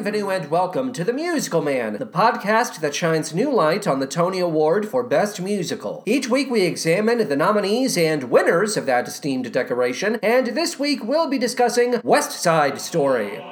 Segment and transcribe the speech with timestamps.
[0.00, 4.06] bienvenue and welcome to The Musical Man, the podcast that shines new light on the
[4.06, 6.02] Tony Award for Best Musical.
[6.06, 11.04] Each week we examine the nominees and winners of that esteemed decoration, and this week
[11.04, 13.44] we'll be discussing West Side Story.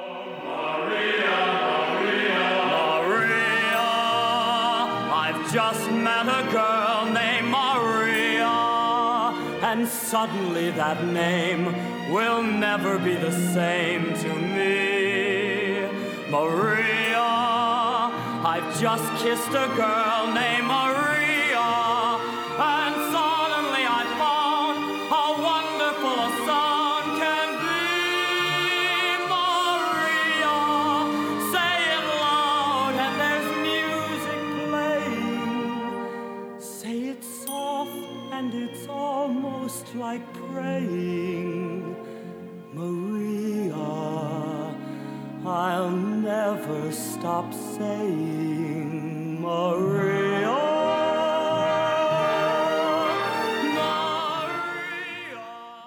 [0.43, 1.29] Maria,
[2.01, 2.65] Maria,
[3.05, 3.85] Maria,
[5.13, 8.49] I've just met a girl named Maria,
[9.69, 14.98] and suddenly that name will never be the same to me.
[16.29, 17.17] Maria,
[18.45, 21.69] I've just kissed a girl named Maria,
[22.77, 24.77] and suddenly I found
[25.09, 27.89] how wonderful a song can be.
[29.33, 30.57] Maria,
[31.51, 36.59] say it loud, and there's music playing.
[36.61, 37.97] Say it soft,
[38.33, 40.21] and it's almost like
[40.51, 41.18] praying.
[45.49, 50.19] I'll never stop saying Maria.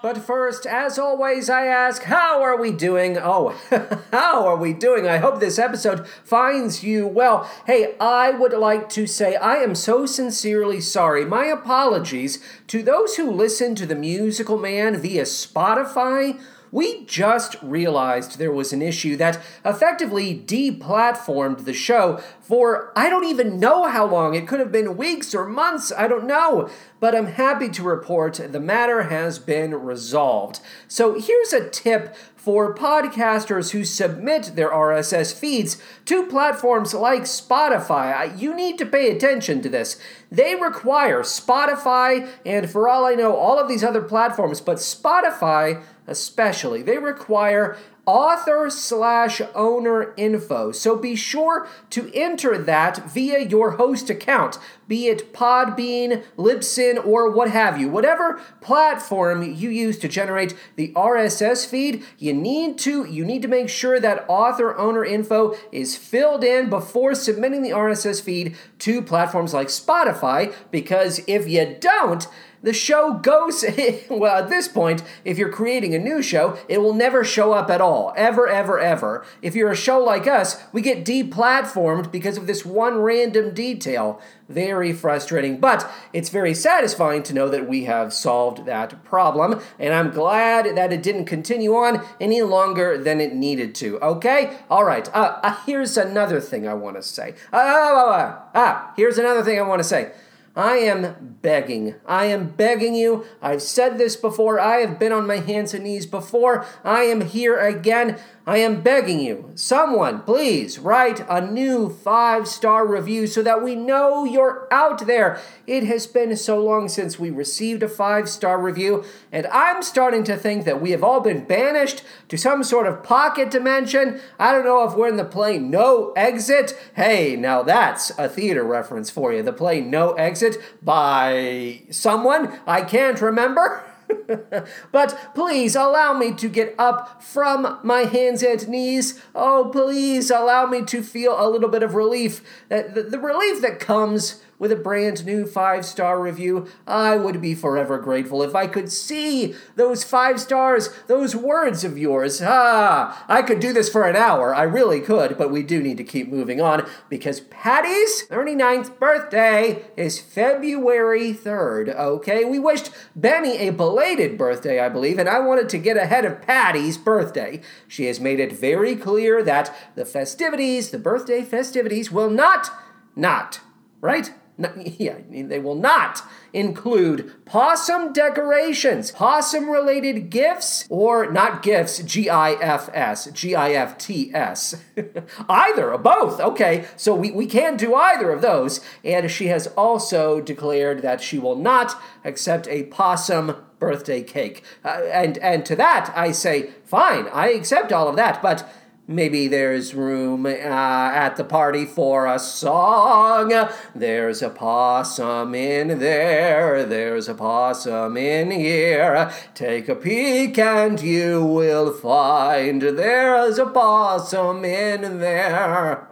[0.01, 3.17] But first, as always, I ask, how are we doing?
[3.17, 3.55] Oh,
[4.11, 5.07] how are we doing?
[5.07, 7.49] I hope this episode finds you well.
[7.65, 11.23] Hey, I would like to say I am so sincerely sorry.
[11.23, 16.37] My apologies to those who listen to The Musical Man via Spotify.
[16.73, 23.25] We just realized there was an issue that effectively deplatformed the show for I don't
[23.25, 24.33] even know how long.
[24.33, 26.71] It could have been weeks or months, I don't know.
[26.99, 30.61] But I'm happy to report the matter has been resolved.
[30.87, 38.37] So here's a tip for podcasters who submit their RSS feeds to platforms like Spotify.
[38.37, 39.97] You need to pay attention to this.
[40.29, 45.81] They require Spotify, and for all I know, all of these other platforms, but Spotify
[46.05, 50.71] especially, they require author slash owner info.
[50.71, 57.31] So be sure to enter that via your host account, be it Podbean, Libsyn, or
[57.31, 57.87] what have you.
[57.87, 63.47] Whatever platform you use to generate the RSS feed, you need to you need to
[63.47, 69.01] make sure that author owner info is filled in before submitting the RSS feed to
[69.01, 72.27] platforms like Spotify because if you don't,
[72.63, 73.63] the show goes
[74.09, 77.69] well at this point if you're creating a new show it will never show up
[77.69, 78.13] at all.
[78.15, 79.25] Ever ever ever.
[79.41, 84.19] If you're a show like us we get deplatformed because of this one random detail.
[84.49, 89.93] Very frustrating but it's very satisfying to know that we have solved that problem and
[89.93, 94.57] i'm glad that it didn't continue on any longer than it needed to okay?
[94.69, 99.43] All right uh, uh, here's another thing i want to say ah, ah here's another
[99.43, 100.11] thing i want to say
[100.55, 101.95] I am begging.
[102.05, 103.25] I am begging you.
[103.41, 104.59] I've said this before.
[104.59, 106.65] I have been on my hands and knees before.
[106.83, 108.19] I am here again.
[108.45, 109.51] I am begging you.
[109.55, 115.39] Someone, please write a new five star review so that we know you're out there.
[115.65, 120.25] It has been so long since we received a five star review, and I'm starting
[120.25, 124.19] to think that we have all been banished to some sort of pocket dimension.
[124.37, 126.77] I don't know if we're in the play No Exit.
[126.95, 129.41] Hey, now that's a theater reference for you.
[129.41, 130.42] The play No Exit
[130.81, 133.83] by someone I can't remember.
[134.91, 139.21] but please allow me to get up from my hands and knees.
[139.33, 142.41] Oh, please allow me to feel a little bit of relief.
[142.69, 146.65] Uh, the, the relief that comes with a brand new five star review.
[146.87, 151.97] I would be forever grateful if I could see those five stars, those words of
[151.97, 152.41] yours.
[152.41, 154.55] Ah, I could do this for an hour.
[154.55, 159.83] I really could, but we do need to keep moving on because Patty's 39th birthday
[159.97, 162.45] is February 3rd, okay?
[162.45, 166.41] We wished Benny a belated birthday, I believe, and I wanted to get ahead of
[166.41, 167.59] Patty's birthday.
[167.85, 172.69] She has made it very clear that the festivities, the birthday festivities, will not,
[173.13, 173.59] not,
[173.99, 174.31] right?
[174.99, 176.21] Yeah, they will not
[176.51, 183.71] include possum decorations, possum related gifts, or not gifts, G I F S, G I
[183.71, 184.75] F T S.
[185.49, 186.39] either, or both.
[186.39, 188.81] Okay, so we, we can do either of those.
[189.03, 194.63] And she has also declared that she will not accept a possum birthday cake.
[194.85, 198.69] Uh, and, and to that, I say, fine, I accept all of that, but
[199.05, 203.51] Maybe there's room uh, at the party for a song.
[203.93, 206.85] There's a possum in there.
[206.85, 209.29] There's a possum in here.
[209.55, 216.07] Take a peek and you will find there's a possum in there.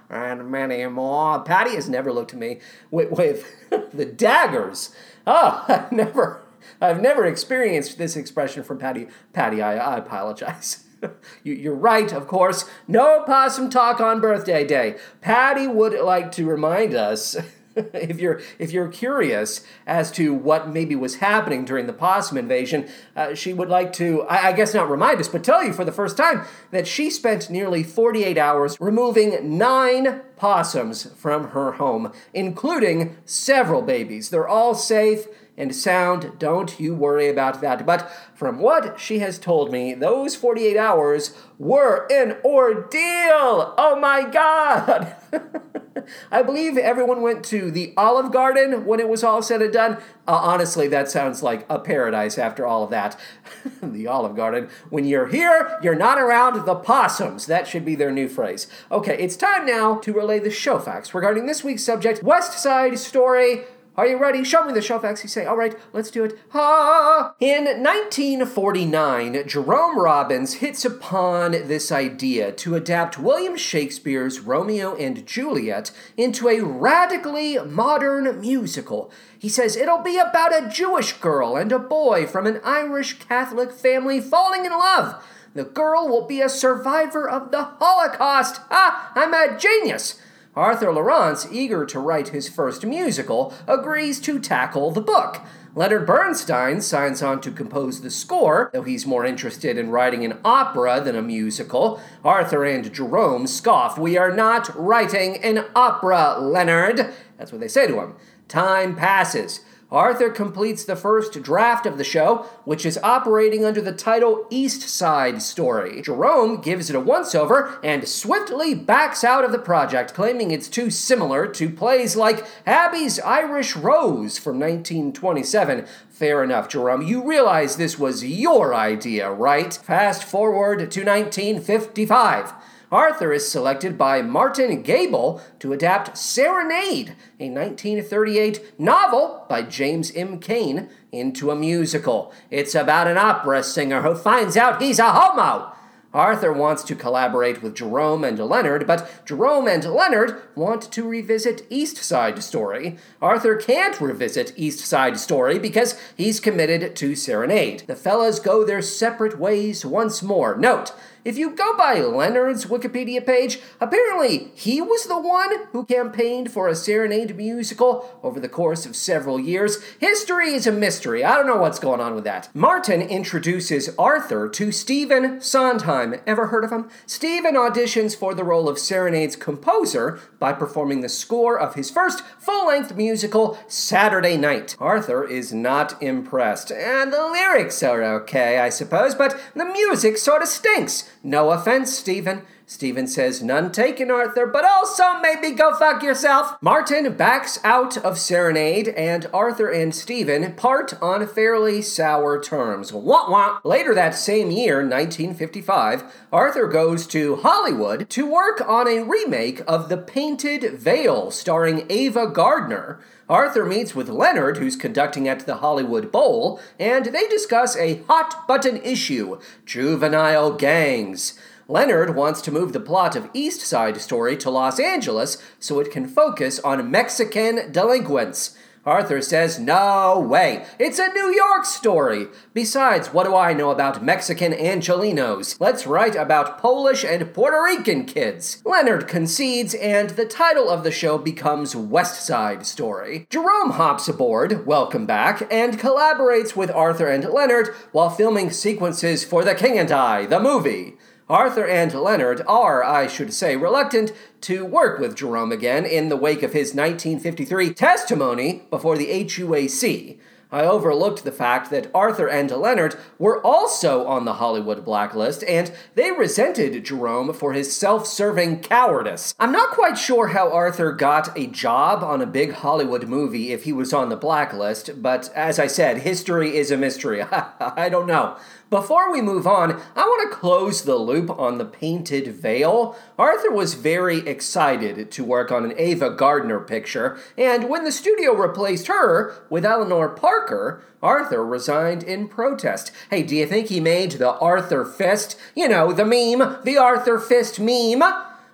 [0.10, 1.40] and many more.
[1.44, 2.58] Patty has never looked at me
[2.90, 3.46] with, with
[3.92, 4.92] the daggers.
[5.24, 6.42] Oh, I've never.
[6.80, 9.06] I've never experienced this expression from Patty.
[9.32, 10.87] Patty, I, I apologize.
[11.44, 12.64] You're right, of course.
[12.86, 14.96] No possum talk on birthday day.
[15.20, 17.36] Patty would like to remind us.
[17.94, 22.88] if you're if you're curious as to what maybe was happening during the possum invasion,
[23.14, 25.84] uh, she would like to, I, I, guess not remind us, but tell you for
[25.84, 32.12] the first time that she spent nearly 48 hours removing nine possums from her home,
[32.34, 34.30] including several babies.
[34.30, 35.26] They're all safe
[35.58, 36.38] and sound.
[36.38, 37.84] Don't you worry about that.
[37.84, 43.74] But from what she has told me, those 48 hours were an ordeal.
[43.76, 45.14] Oh my God.
[46.30, 49.94] I believe everyone went to the Olive Garden when it was all said and done.
[50.26, 53.18] Uh, honestly, that sounds like a paradise after all of that.
[53.82, 54.68] the Olive Garden.
[54.90, 57.46] When you're here, you're not around the possums.
[57.46, 58.68] That should be their new phrase.
[58.90, 62.98] Okay, it's time now to relay the show facts regarding this week's subject West Side
[62.98, 63.64] Story.
[63.98, 64.44] Are you ready?
[64.44, 65.24] Show me the facts.
[65.24, 66.38] You say, all right, let's do it.
[66.50, 67.34] Ha!
[67.40, 75.90] In 1949, Jerome Robbins hits upon this idea to adapt William Shakespeare's Romeo and Juliet
[76.16, 79.10] into a radically modern musical.
[79.36, 83.72] He says it'll be about a Jewish girl and a boy from an Irish Catholic
[83.72, 85.24] family falling in love.
[85.54, 88.60] The girl will be a survivor of the Holocaust.
[88.70, 90.20] Ah, I'm a genius!
[90.58, 95.40] Arthur Laurents, eager to write his first musical, agrees to tackle the book.
[95.76, 100.36] Leonard Bernstein signs on to compose the score, though he's more interested in writing an
[100.44, 102.02] opera than a musical.
[102.24, 103.98] Arthur and Jerome scoff.
[103.98, 107.14] We are not writing an opera, Leonard.
[107.36, 108.16] That's what they say to him.
[108.48, 109.60] Time passes.
[109.90, 114.82] Arthur completes the first draft of the show, which is operating under the title East
[114.82, 116.02] Side Story.
[116.02, 120.68] Jerome gives it a once over and swiftly backs out of the project, claiming it's
[120.68, 125.86] too similar to plays like Abie's Irish Rose from 1927.
[126.10, 127.00] Fair enough, Jerome.
[127.00, 129.72] You realize this was your idea, right?
[129.72, 132.52] Fast forward to 1955.
[132.90, 140.40] Arthur is selected by Martin Gabel to adapt Serenade, a 1938 novel by James M.
[140.40, 142.32] Cain, into a musical.
[142.50, 145.74] It's about an opera singer who finds out he's a homo.
[146.14, 151.66] Arthur wants to collaborate with Jerome and Leonard, but Jerome and Leonard want to revisit
[151.68, 152.96] East Side Story.
[153.20, 157.84] Arthur can't revisit East Side Story because he's committed to Serenade.
[157.86, 160.56] The fellas go their separate ways once more.
[160.56, 160.94] Note,
[161.24, 166.68] if you go by Leonard's Wikipedia page, apparently he was the one who campaigned for
[166.68, 169.82] a Serenade musical over the course of several years.
[169.98, 171.24] History is a mystery.
[171.24, 172.48] I don't know what's going on with that.
[172.54, 176.14] Martin introduces Arthur to Stephen Sondheim.
[176.26, 176.88] Ever heard of him?
[177.06, 182.22] Stephen auditions for the role of Serenade's composer by performing the score of his first
[182.38, 184.76] full length musical, Saturday Night.
[184.78, 186.70] Arthur is not impressed.
[186.70, 191.10] And the lyrics are okay, I suppose, but the music sort of stinks.
[191.22, 192.42] No offense, Stephen.
[192.70, 196.58] Stephen says, None taken, Arthur, but also maybe go fuck yourself.
[196.60, 202.92] Martin backs out of Serenade, and Arthur and Stephen part on fairly sour terms.
[202.92, 203.60] Wah wah.
[203.64, 209.88] Later that same year, 1955, Arthur goes to Hollywood to work on a remake of
[209.88, 213.00] The Painted Veil, starring Ava Gardner.
[213.30, 218.46] Arthur meets with Leonard, who's conducting at the Hollywood Bowl, and they discuss a hot
[218.46, 221.38] button issue juvenile gangs.
[221.70, 225.90] Leonard wants to move the plot of East Side Story to Los Angeles so it
[225.90, 228.56] can focus on Mexican delinquents.
[228.86, 230.64] Arthur says, No way.
[230.78, 232.28] It's a New York story.
[232.54, 235.60] Besides, what do I know about Mexican Angelinos?
[235.60, 238.62] Let's write about Polish and Puerto Rican kids.
[238.64, 243.26] Leonard concedes, and the title of the show becomes West Side Story.
[243.28, 249.44] Jerome hops aboard, welcome back, and collaborates with Arthur and Leonard while filming sequences for
[249.44, 250.96] The King and I, the movie.
[251.28, 256.16] Arthur and Leonard are, I should say, reluctant to work with Jerome again in the
[256.16, 260.18] wake of his 1953 testimony before the HUAC.
[260.50, 265.70] I overlooked the fact that Arthur and Leonard were also on the Hollywood blacklist, and
[265.94, 269.34] they resented Jerome for his self serving cowardice.
[269.38, 273.64] I'm not quite sure how Arthur got a job on a big Hollywood movie if
[273.64, 277.22] he was on the blacklist, but as I said, history is a mystery.
[277.60, 278.38] I don't know.
[278.70, 282.94] Before we move on, I want to close the loop on the painted veil.
[283.18, 288.34] Arthur was very excited to work on an Ava Gardner picture, and when the studio
[288.34, 292.92] replaced her with Eleanor Parker, Arthur resigned in protest.
[293.08, 295.38] Hey, do you think he made the Arthur Fist?
[295.54, 298.02] You know, the meme, the Arthur Fist meme?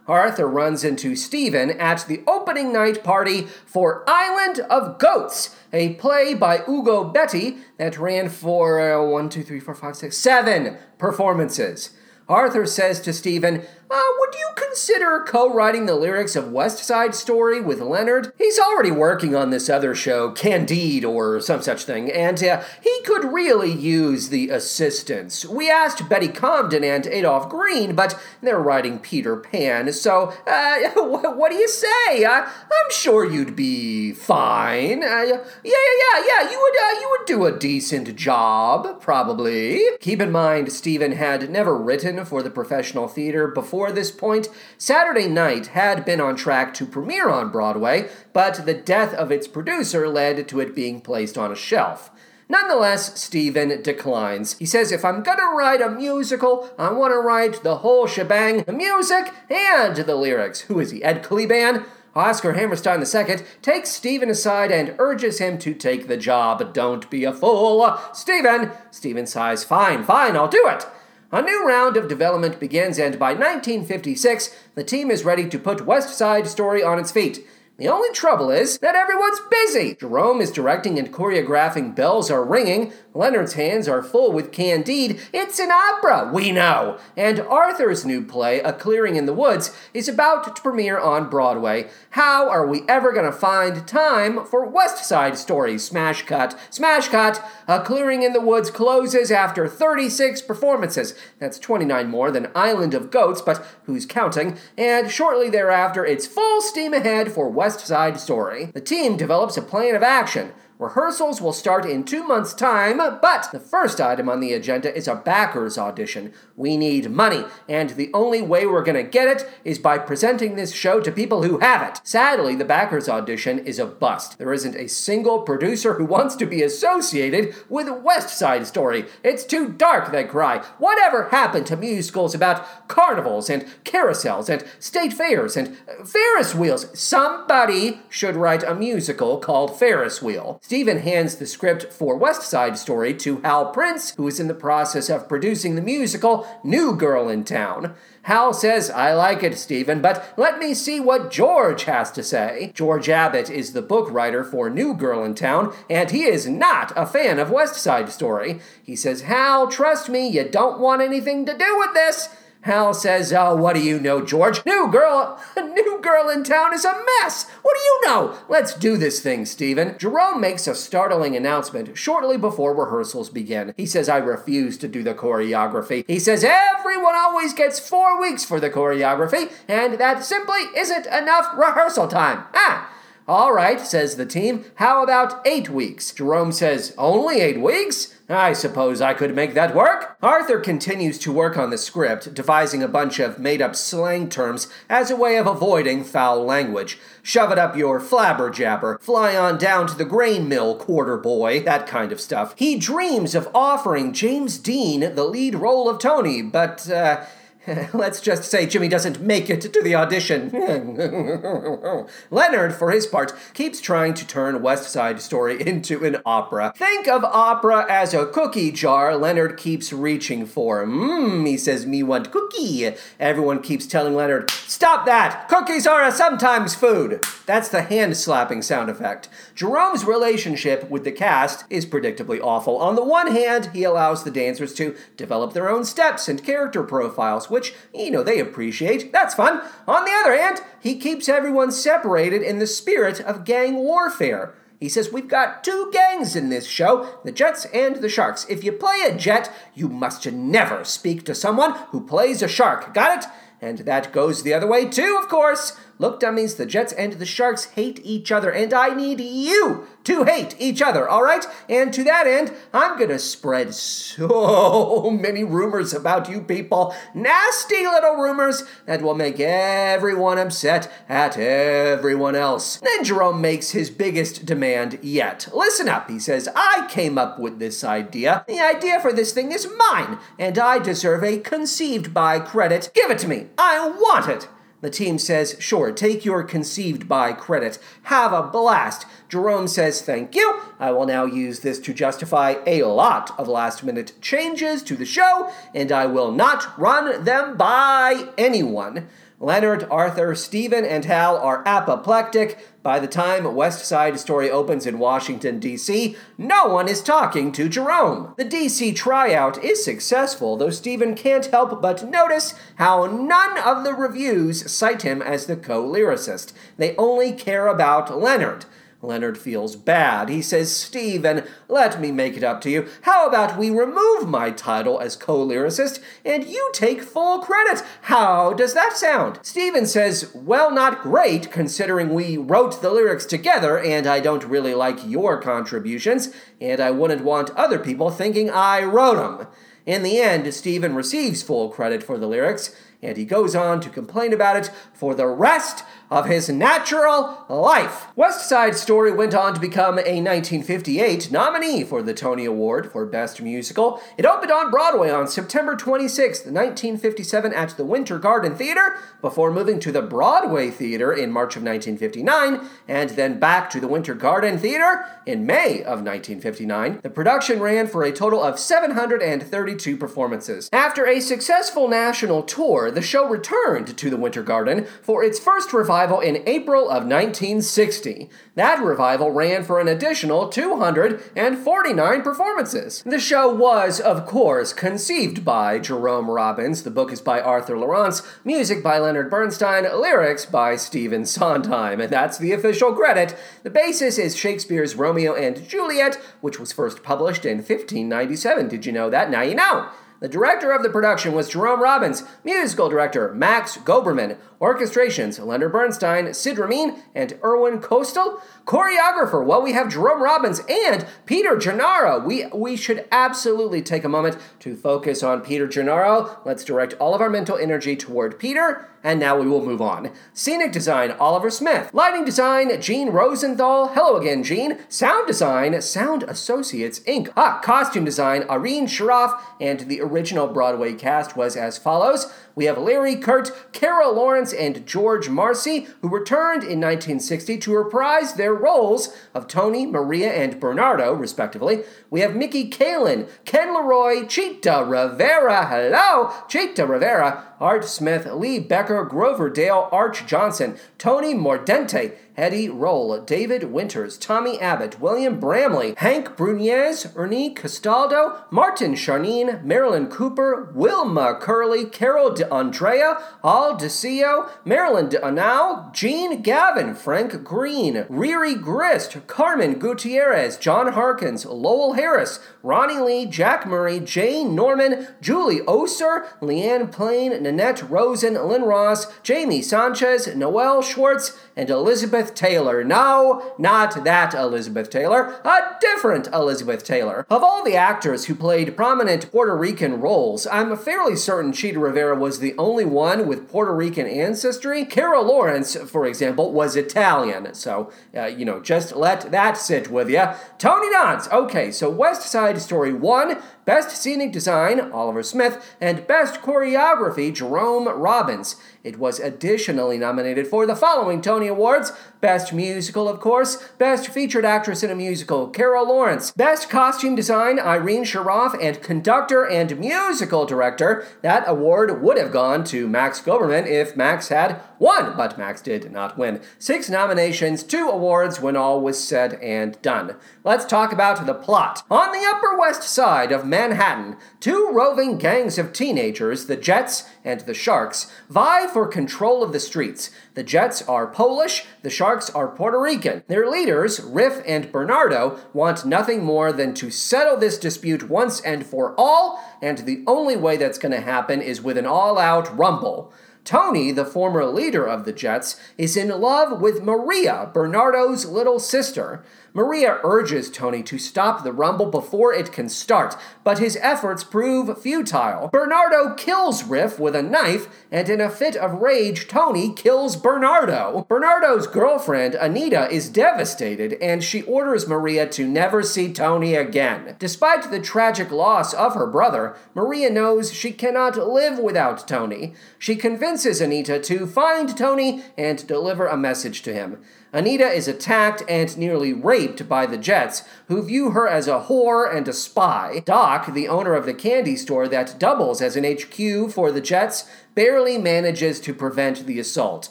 [0.06, 6.34] Arthur runs into Stephen at the opening night party for Island of Goats, a play
[6.34, 11.90] by Ugo Betti that ran for uh, one, two, three, four, five, six, seven performances.
[12.28, 17.14] Arthur says to Stephen, uh, would you consider co writing the lyrics of West Side
[17.14, 18.32] Story with Leonard?
[18.38, 23.02] He's already working on this other show, Candide or some such thing, and uh, he
[23.04, 25.44] could really use the assistance.
[25.44, 31.50] We asked Betty Comden and Adolph Green, but they're writing Peter Pan, so uh, what
[31.50, 32.24] do you say?
[32.24, 35.02] Uh, I'm sure you'd be fine.
[35.02, 35.72] Uh, yeah, yeah,
[36.02, 39.82] yeah, yeah, you would, uh, you would do a decent job, probably.
[40.00, 44.48] Keep in mind, Stephen had never written for the professional theater before before this point,
[44.78, 49.48] Saturday Night had been on track to premiere on Broadway, but the death of its
[49.48, 52.08] producer led to it being placed on a shelf.
[52.48, 54.56] Nonetheless, Stephen declines.
[54.60, 58.72] He says, if I'm gonna write a musical, I wanna write the whole shebang the
[58.72, 60.60] music and the lyrics.
[60.60, 61.84] Who is he, Ed Kleban?
[62.14, 66.72] Oscar Hammerstein II takes Stephen aside and urges him to take the job.
[66.72, 67.98] Don't be a fool.
[68.12, 68.70] Stephen!
[68.92, 70.86] Stephen sighs, fine, fine, I'll do it.
[71.32, 75.86] A new round of development begins, and by 1956, the team is ready to put
[75.86, 77.46] West Side Story on its feet.
[77.76, 79.96] The only trouble is that everyone's busy.
[79.96, 82.92] Jerome is directing and choreographing Bells Are Ringing.
[83.14, 85.20] Leonard's hands are full with Candide.
[85.32, 86.98] It's an opera, we know.
[87.16, 91.88] And Arthur's new play, A Clearing in the Woods, is about to premiere on Broadway.
[92.10, 95.78] How are we ever going to find time for West Side Story?
[95.78, 96.58] Smash cut.
[96.70, 97.44] Smash cut.
[97.68, 101.14] A Clearing in the Woods closes after 36 performances.
[101.38, 104.58] That's 29 more than Island of Goats, but who's counting?
[104.78, 108.66] And shortly thereafter, it's full steam ahead for West West Side Story.
[108.66, 110.52] The team develops a plan of action.
[110.78, 115.06] Rehearsals will start in two months' time, but the first item on the agenda is
[115.06, 116.32] a backers audition.
[116.56, 120.56] We need money, and the only way we're going to get it is by presenting
[120.56, 122.00] this show to people who have it.
[122.02, 124.36] Sadly, the backers audition is a bust.
[124.36, 129.04] There isn't a single producer who wants to be associated with West Side Story.
[129.22, 130.58] It's too dark, they cry.
[130.78, 136.98] Whatever happened to musicals about carnivals and carousels and state fairs and uh, Ferris wheels?
[136.98, 140.60] Somebody should write a musical called Ferris Wheel.
[140.64, 144.54] Stephen hands the script for West Side Story to Hal Prince, who is in the
[144.54, 147.94] process of producing the musical New Girl in Town.
[148.22, 152.72] Hal says, I like it, Stephen, but let me see what George has to say.
[152.74, 156.94] George Abbott is the book writer for New Girl in Town, and he is not
[156.96, 158.58] a fan of West Side Story.
[158.82, 162.30] He says, Hal, trust me, you don't want anything to do with this.
[162.64, 164.64] Hal says, Oh, what do you know, George?
[164.64, 167.46] New girl, a new girl in town is a mess.
[167.60, 168.38] What do you know?
[168.48, 169.96] Let's do this thing, Stephen.
[169.98, 173.74] Jerome makes a startling announcement shortly before rehearsals begin.
[173.76, 176.04] He says, I refuse to do the choreography.
[176.06, 181.46] He says, Everyone always gets four weeks for the choreography, and that simply isn't enough
[181.58, 182.44] rehearsal time.
[182.54, 182.90] Ah!
[183.26, 184.66] All right, says the team.
[184.76, 186.12] How about eight weeks?
[186.12, 188.13] Jerome says, Only eight weeks?
[188.28, 190.16] I suppose I could make that work.
[190.22, 194.66] Arthur continues to work on the script, devising a bunch of made up slang terms
[194.88, 196.98] as a way of avoiding foul language.
[197.22, 201.86] Shove it up your flabberjabber, fly on down to the grain mill, quarter boy, that
[201.86, 202.54] kind of stuff.
[202.56, 207.26] He dreams of offering James Dean the lead role of Tony, but, uh,
[207.94, 210.50] Let's just say Jimmy doesn't make it to the audition.
[212.30, 216.74] Leonard, for his part, keeps trying to turn West Side Story into an opera.
[216.76, 220.84] Think of opera as a cookie jar Leonard keeps reaching for.
[220.84, 222.92] Mmm, he says, me want cookie.
[223.18, 225.48] Everyone keeps telling Leonard, stop that!
[225.48, 227.24] Cookies are a sometimes food!
[227.46, 229.28] That's the hand slapping sound effect.
[229.54, 232.78] Jerome's relationship with the cast is predictably awful.
[232.78, 236.82] On the one hand, he allows the dancers to develop their own steps and character
[236.82, 239.12] profiles which, you know, they appreciate.
[239.12, 239.62] That's fun.
[239.86, 244.54] On the other hand, he keeps everyone separated in the spirit of gang warfare.
[244.80, 248.44] He says, We've got two gangs in this show the Jets and the Sharks.
[248.50, 252.92] If you play a Jet, you must never speak to someone who plays a Shark.
[252.92, 253.30] Got it?
[253.62, 255.78] And that goes the other way too, of course.
[255.98, 260.24] Look, dummies, the Jets and the Sharks hate each other, and I need you to
[260.24, 261.44] hate each other, all right?
[261.68, 268.16] And to that end, I'm gonna spread so many rumors about you people, nasty little
[268.16, 272.78] rumors that will make everyone upset at everyone else.
[272.78, 275.48] Then Jerome makes his biggest demand yet.
[275.54, 278.44] Listen up, he says, I came up with this idea.
[278.48, 282.90] The idea for this thing is mine, and I deserve a conceived by credit.
[282.94, 283.46] Give it to me.
[283.56, 284.48] I want it.
[284.84, 287.78] The team says, sure, take your conceived by credit.
[288.02, 289.06] Have a blast.
[289.30, 290.60] Jerome says, thank you.
[290.78, 295.06] I will now use this to justify a lot of last minute changes to the
[295.06, 299.08] show, and I will not run them by anyone.
[299.40, 302.58] Leonard, Arthur, Stephen, and Hal are apoplectic.
[302.84, 307.66] By the time West Side Story opens in Washington, D.C., no one is talking to
[307.66, 308.34] Jerome.
[308.36, 308.92] The D.C.
[308.92, 315.00] tryout is successful, though Stephen can't help but notice how none of the reviews cite
[315.00, 316.52] him as the co lyricist.
[316.76, 318.66] They only care about Leonard.
[319.06, 320.28] Leonard feels bad.
[320.28, 322.88] He says, Stephen, let me make it up to you.
[323.02, 327.82] How about we remove my title as co lyricist and you take full credit?
[328.02, 329.38] How does that sound?
[329.42, 334.74] Stephen says, Well, not great, considering we wrote the lyrics together and I don't really
[334.74, 336.30] like your contributions,
[336.60, 339.46] and I wouldn't want other people thinking I wrote them.
[339.86, 343.90] In the end, Stephen receives full credit for the lyrics, and he goes on to
[343.90, 348.06] complain about it for the rest of his natural life.
[348.14, 353.06] West Side Story went on to become a 1958 nominee for the Tony Award for
[353.06, 354.00] Best Musical.
[354.18, 359.80] It opened on Broadway on September 26, 1957, at the Winter Garden Theater, before moving
[359.80, 364.58] to the Broadway Theater in March of 1959, and then back to the Winter Garden
[364.58, 367.00] Theater in May of 1959.
[367.02, 370.68] The production ran for a total of 732 performances.
[370.72, 375.72] After a successful national tour, the show returned to the Winter Garden for its first
[375.72, 378.28] revival revival in April of 1960.
[378.56, 383.04] That revival ran for an additional 249 performances.
[383.06, 386.82] The show was, of course, conceived by Jerome Robbins.
[386.82, 392.10] The book is by Arthur Laurents, music by Leonard Bernstein, lyrics by Stephen Sondheim, and
[392.10, 393.36] that's the official credit.
[393.62, 398.66] The basis is Shakespeare's Romeo and Juliet, which was first published in 1597.
[398.66, 399.30] Did you know that?
[399.30, 399.90] Now you know.
[400.24, 406.32] The director of the production was Jerome Robbins, musical director Max Goberman, orchestrations Leonard Bernstein,
[406.32, 409.44] Sid Ramin, and Irwin Kostal, choreographer.
[409.44, 412.18] Well, we have Jerome Robbins and Peter Gennaro.
[412.18, 416.38] We we should absolutely take a moment to focus on Peter Gennaro.
[416.46, 420.10] Let's direct all of our mental energy toward Peter, and now we will move on.
[420.32, 423.88] Scenic design Oliver Smith, lighting design Jean Rosenthal.
[423.88, 424.78] Hello again, Jean.
[424.88, 427.30] Sound design Sound Associates Inc.
[427.36, 432.32] Ah, costume design Irene Sharaff, and the original Broadway cast was as follows.
[432.54, 438.34] We have Larry Kert, Carol Lawrence, and George Marcy, who returned in 1960 to reprise
[438.34, 441.82] their roles of Tony, Maria, and Bernardo, respectively.
[442.10, 449.04] We have Mickey Calin, Ken Leroy, Chita Rivera, hello, Chita Rivera, Art Smith, Lee Becker,
[449.04, 456.36] Grover Dale, Arch Johnson, Tony Mordente, Eddie Roll, David Winters, Tommy Abbott, William Bramley, Hank
[456.36, 465.92] Brunjes, Ernie Castaldo, Martin Charnin, Marilyn Cooper, Wilma Curley, Carol DeAndrea, Al DeCio, Marilyn D'Honau,
[465.92, 473.66] Gene Gavin, Frank Green, Riri Grist, Carmen Gutierrez, John Harkins, Lowell Harris, Ronnie Lee, Jack
[473.66, 481.38] Murray, Jane Norman, Julie Oser, Leanne Plain, Nanette Rosen, Lynn Ross, Jamie Sanchez, Noel Schwartz,
[481.56, 482.84] and Elizabeth Taylor.
[482.84, 487.26] No, not that Elizabeth Taylor, a different Elizabeth Taylor.
[487.30, 492.16] Of all the actors who played prominent Puerto Rican roles, I'm fairly certain Chita Rivera
[492.16, 494.84] was the only one with Puerto Rican ancestry.
[494.84, 500.10] Carol Lawrence, for example, was Italian, so, uh, you know, just let that sit with
[500.10, 500.24] you.
[500.58, 501.28] Tony Nods.
[501.28, 507.88] Okay, so West Side Story 1 Best Scenic Design, Oliver Smith, and Best Choreography, Jerome
[507.88, 508.56] Robbins.
[508.84, 511.92] It was additionally nominated for the following Tony Awards
[512.24, 517.60] Best Musical, of course, Best Featured Actress in a Musical, Carol Lawrence, Best Costume Design,
[517.60, 521.06] Irene Sharaff, and Conductor and Musical Director.
[521.20, 525.92] That award would have gone to Max Goberman if Max had won, but Max did
[525.92, 526.40] not win.
[526.58, 530.16] Six nominations, two awards when all was said and done.
[530.44, 531.82] Let's talk about the plot.
[531.90, 537.40] On the Upper West Side of Manhattan, two roving gangs of teenagers, the Jets and
[537.40, 540.10] the Sharks, vie for control of the streets.
[540.34, 543.22] The Jets are Polish, the Sharks are Puerto Rican.
[543.28, 548.66] Their leaders, Riff and Bernardo, want nothing more than to settle this dispute once and
[548.66, 552.56] for all, and the only way that's going to happen is with an all out
[552.56, 553.12] rumble.
[553.44, 559.22] Tony, the former leader of the Jets, is in love with Maria, Bernardo's little sister.
[559.56, 564.82] Maria urges Tony to stop the rumble before it can start, but his efforts prove
[564.82, 565.48] futile.
[565.52, 571.06] Bernardo kills Riff with a knife, and in a fit of rage, Tony kills Bernardo.
[571.08, 577.14] Bernardo's girlfriend, Anita, is devastated, and she orders Maria to never see Tony again.
[577.20, 582.54] Despite the tragic loss of her brother, Maria knows she cannot live without Tony.
[582.76, 587.04] She convinces Anita to find Tony and deliver a message to him.
[587.34, 592.08] Anita is attacked and nearly raped by the Jets, who view her as a whore
[592.08, 593.02] and a spy.
[593.04, 597.28] Doc, the owner of the candy store that doubles as an HQ for the Jets,
[597.56, 599.88] barely manages to prevent the assault.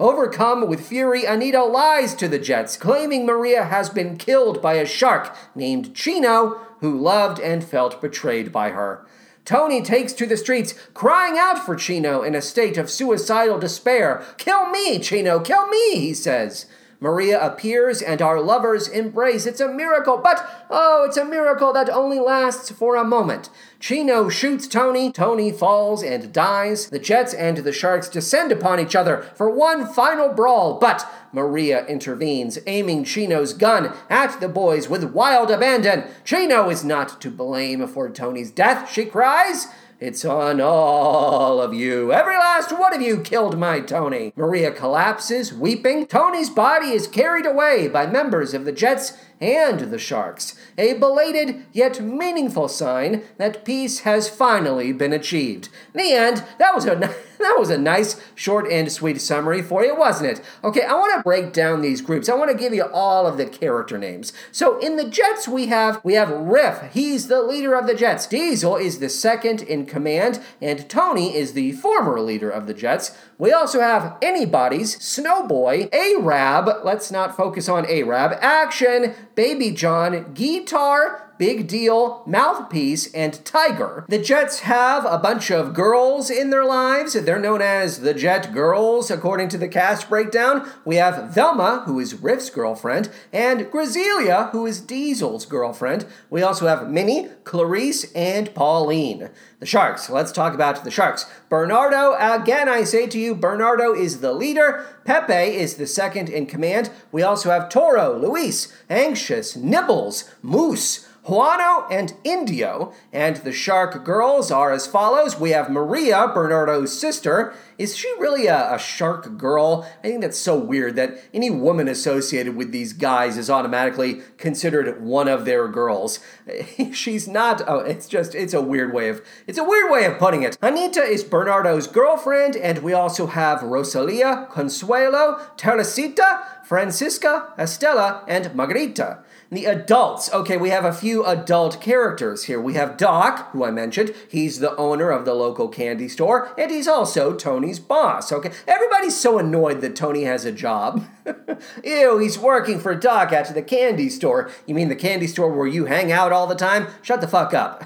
[0.00, 4.86] Overcome with fury, Anita lies to the Jets, claiming Maria has been killed by a
[4.86, 9.06] shark named Chino, who loved and felt betrayed by her.
[9.44, 14.24] Tony takes to the streets, crying out for Chino in a state of suicidal despair.
[14.38, 16.64] Kill me, Chino, kill me, he says.
[17.04, 19.44] Maria appears and our lovers embrace.
[19.44, 23.50] It's a miracle, but oh, it's a miracle that only lasts for a moment.
[23.78, 26.88] Chino shoots Tony, Tony falls and dies.
[26.88, 31.84] The Jets and the Sharks descend upon each other for one final brawl, but Maria
[31.84, 36.04] intervenes, aiming Chino's gun at the boys with wild abandon.
[36.24, 39.66] Chino is not to blame for Tony's death, she cries.
[40.00, 42.12] It's on all of you.
[42.12, 44.32] Every last one of you killed my Tony.
[44.34, 46.06] Maria collapses, weeping.
[46.06, 50.56] Tony's body is carried away by members of the Jets and the Sharks.
[50.76, 55.68] A belated yet meaningful sign that peace has finally been achieved.
[55.94, 56.44] The end.
[56.58, 60.44] That was a that was a nice short and sweet summary for you, wasn't it?
[60.62, 62.28] Okay, I want to break down these groups.
[62.28, 64.32] I want to give you all of the character names.
[64.50, 66.92] So in the Jets we have we have Riff.
[66.92, 68.26] He's the leader of the Jets.
[68.26, 73.16] Diesel is the second in command and Tony is the former leader of the Jets.
[73.38, 81.23] We also have Anybody's, Snowboy, Arab, let's not focus on Arab, Action, Baby John, Guitar,
[81.44, 84.06] Big Deal, Mouthpiece, and Tiger.
[84.08, 87.12] The Jets have a bunch of girls in their lives.
[87.12, 90.66] They're known as the Jet Girls, according to the cast breakdown.
[90.86, 96.06] We have Velma, who is Riff's girlfriend, and Graziella, who is Diesel's girlfriend.
[96.30, 99.28] We also have Minnie, Clarice, and Pauline.
[99.60, 100.08] The Sharks.
[100.08, 101.26] Let's talk about the Sharks.
[101.50, 104.86] Bernardo, again, I say to you, Bernardo is the leader.
[105.04, 106.88] Pepe is the second in command.
[107.12, 114.50] We also have Toro, Luis, Anxious, Nibbles, Moose, Juano and Indio, and the Shark girls
[114.50, 115.40] are as follows.
[115.40, 117.54] We have Maria, Bernardo's sister.
[117.78, 119.88] Is she really a, a, shark girl?
[120.00, 125.02] I think that's so weird that any woman associated with these guys is automatically considered
[125.02, 126.20] one of their girls.
[126.92, 127.62] She's not.
[127.66, 130.56] Oh, it's just it's a weird way of it's a weird way of putting it.
[130.62, 139.23] Anita is Bernardo's girlfriend, and we also have Rosalia, Consuelo, Teresita, Francisca, Estela, and Margarita.
[139.54, 140.32] The adults.
[140.32, 142.60] Okay, we have a few adult characters here.
[142.60, 144.12] We have Doc, who I mentioned.
[144.28, 148.32] He's the owner of the local candy store, and he's also Tony's boss.
[148.32, 151.06] Okay, everybody's so annoyed that Tony has a job.
[151.84, 154.50] Ew, he's working for Doc at the candy store.
[154.66, 156.88] You mean the candy store where you hang out all the time?
[157.00, 157.84] Shut the fuck up.